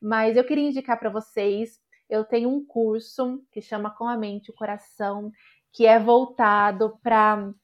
[0.00, 4.48] mas eu queria indicar para vocês, eu tenho um curso que chama Com a Mente
[4.48, 5.30] e o Coração,
[5.72, 7.54] que é voltado para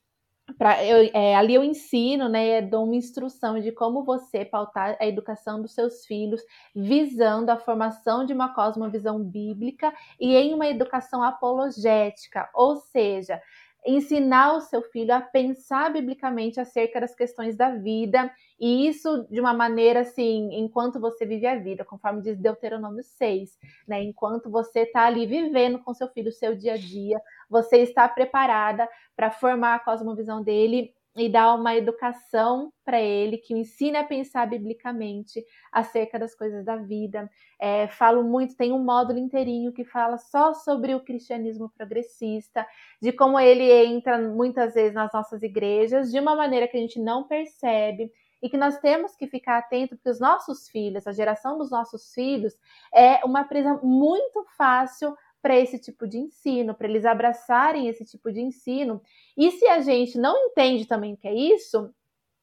[1.13, 5.75] é, ali eu ensino, né, dou uma instrução de como você pautar a educação dos
[5.75, 6.41] seus filhos,
[6.75, 13.41] visando a formação de uma cosmovisão bíblica e em uma educação apologética, ou seja,
[13.89, 18.31] ensinar o seu filho a pensar biblicamente acerca das questões da vida,
[18.61, 23.59] e isso de uma maneira assim, enquanto você vive a vida, conforme diz Deuteronômio 6,
[23.87, 24.03] né?
[24.03, 27.19] Enquanto você está ali vivendo com seu filho o seu dia a dia,
[27.49, 28.87] você está preparada
[29.17, 34.05] para formar a cosmovisão dele e dar uma educação para ele que o ensine a
[34.05, 37.31] pensar biblicamente acerca das coisas da vida.
[37.61, 42.67] É, falo muito, tem um módulo inteirinho que fala só sobre o cristianismo progressista,
[43.01, 47.01] de como ele entra muitas vezes nas nossas igrejas de uma maneira que a gente
[47.01, 48.11] não percebe
[48.43, 52.13] e que nós temos que ficar atento porque os nossos filhos, a geração dos nossos
[52.13, 52.55] filhos,
[52.95, 55.17] é uma presa muito fácil
[55.49, 59.01] para esse tipo de ensino, para eles abraçarem esse tipo de ensino.
[59.35, 61.91] E se a gente não entende também que é isso,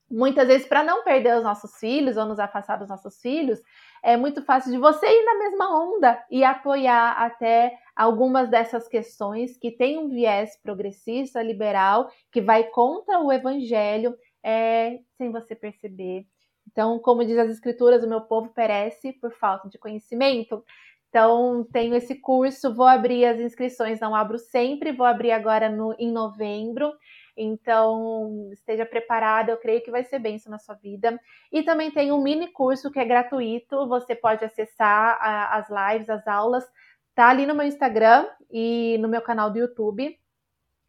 [0.10, 3.62] muitas vezes para não perder os nossos filhos ou nos afastar dos nossos filhos,
[4.02, 9.56] é muito fácil de você ir na mesma onda e apoiar até algumas dessas questões
[9.56, 16.26] que tem um viés progressista, liberal, que vai contra o evangelho, é, sem você perceber.
[16.72, 20.66] Então, como diz as escrituras, o meu povo perece por falta de conhecimento.
[21.10, 25.96] Então, tenho esse curso, vou abrir as inscrições, não abro sempre, vou abrir agora no,
[25.98, 26.92] em novembro.
[27.38, 31.20] Então, esteja preparada, eu creio que vai ser benção na sua vida.
[31.52, 36.10] E também tem um mini curso que é gratuito, você pode acessar a, as lives,
[36.10, 36.66] as aulas,
[37.14, 40.18] tá ali no meu Instagram e no meu canal do YouTube.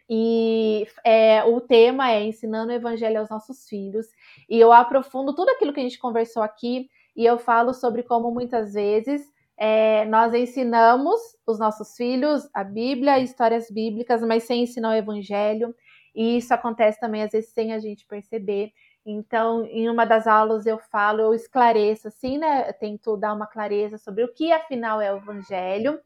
[0.08, 4.06] E é, o tema é ensinando o evangelho aos nossos filhos.
[4.48, 8.30] E eu aprofundo tudo aquilo que a gente conversou aqui e eu falo sobre como
[8.30, 9.22] muitas vezes
[9.58, 15.74] é, nós ensinamos os nossos filhos a Bíblia, histórias bíblicas, mas sem ensinar o Evangelho,
[16.14, 18.72] e isso acontece também às vezes sem a gente perceber.
[19.04, 22.68] Então, em uma das aulas eu falo, eu esclareço assim, né?
[22.68, 26.00] Eu tento dar uma clareza sobre o que afinal é o Evangelho,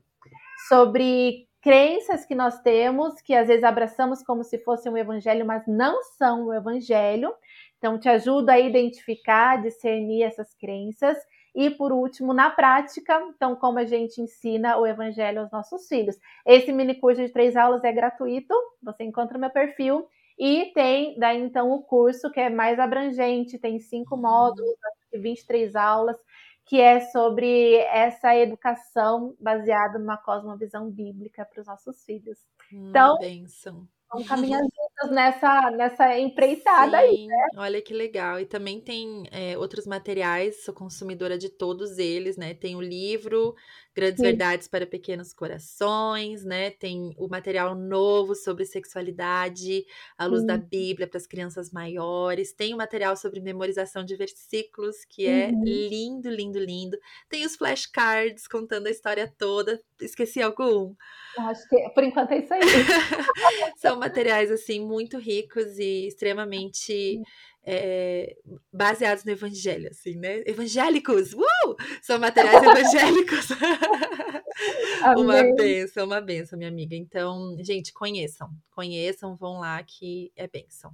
[0.69, 5.63] sobre crenças que nós temos, que às vezes abraçamos como se fosse um Evangelho, mas
[5.67, 7.33] não são o Evangelho.
[7.79, 11.17] Então, te ajuda a identificar, discernir essas crenças
[11.55, 16.17] e por último, na prática, então, como a gente ensina o evangelho aos nossos filhos.
[16.47, 20.07] Esse mini curso de três aulas é gratuito, você encontra no meu perfil.
[20.39, 24.75] E tem daí então o curso que é mais abrangente, tem cinco módulos,
[25.13, 26.17] 23 aulas,
[26.65, 32.39] que é sobre essa educação baseada numa cosmovisão bíblica para os nossos filhos.
[32.73, 33.87] Hum, então, benção.
[34.11, 34.61] Vamos caminhar
[35.09, 37.47] nessa, nessa empreitada Sim, aí, né?
[37.57, 38.39] Olha que legal.
[38.41, 42.55] E também tem é, outros materiais, sou consumidora de todos eles, né?
[42.55, 43.55] Tem o livro
[43.95, 44.23] Grandes Sim.
[44.23, 46.71] Verdades para Pequenos Corações, né?
[46.71, 49.85] Tem o material novo sobre sexualidade,
[50.17, 50.47] a luz Sim.
[50.47, 52.53] da Bíblia para as crianças maiores.
[52.53, 55.65] Tem o material sobre memorização de versículos, que é uhum.
[55.65, 56.99] lindo, lindo, lindo.
[57.29, 59.81] Tem os flashcards contando a história toda.
[60.01, 60.95] Esqueci algum?
[61.39, 62.61] Acho que por enquanto é isso aí.
[63.77, 67.23] São materiais assim muito ricos e extremamente
[67.65, 68.37] é,
[68.73, 70.43] baseados no evangelho, assim, né?
[70.47, 71.33] Evangélicos!
[71.35, 71.77] Uh!
[72.03, 73.49] São materiais evangélicos.
[75.17, 76.97] uma benção, uma benção, minha amiga.
[76.97, 80.93] Então, gente, conheçam, conheçam, vão lá que é benção.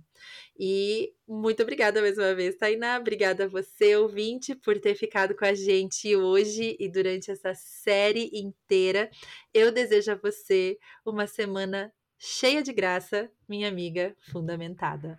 [0.59, 2.99] E muito obrigada mais uma vez, Tainá.
[2.99, 8.31] Obrigada a você, ouvinte, por ter ficado com a gente hoje e durante essa série
[8.33, 9.09] inteira.
[9.55, 15.19] Eu desejo a você uma semana cheia de graça, minha amiga fundamentada.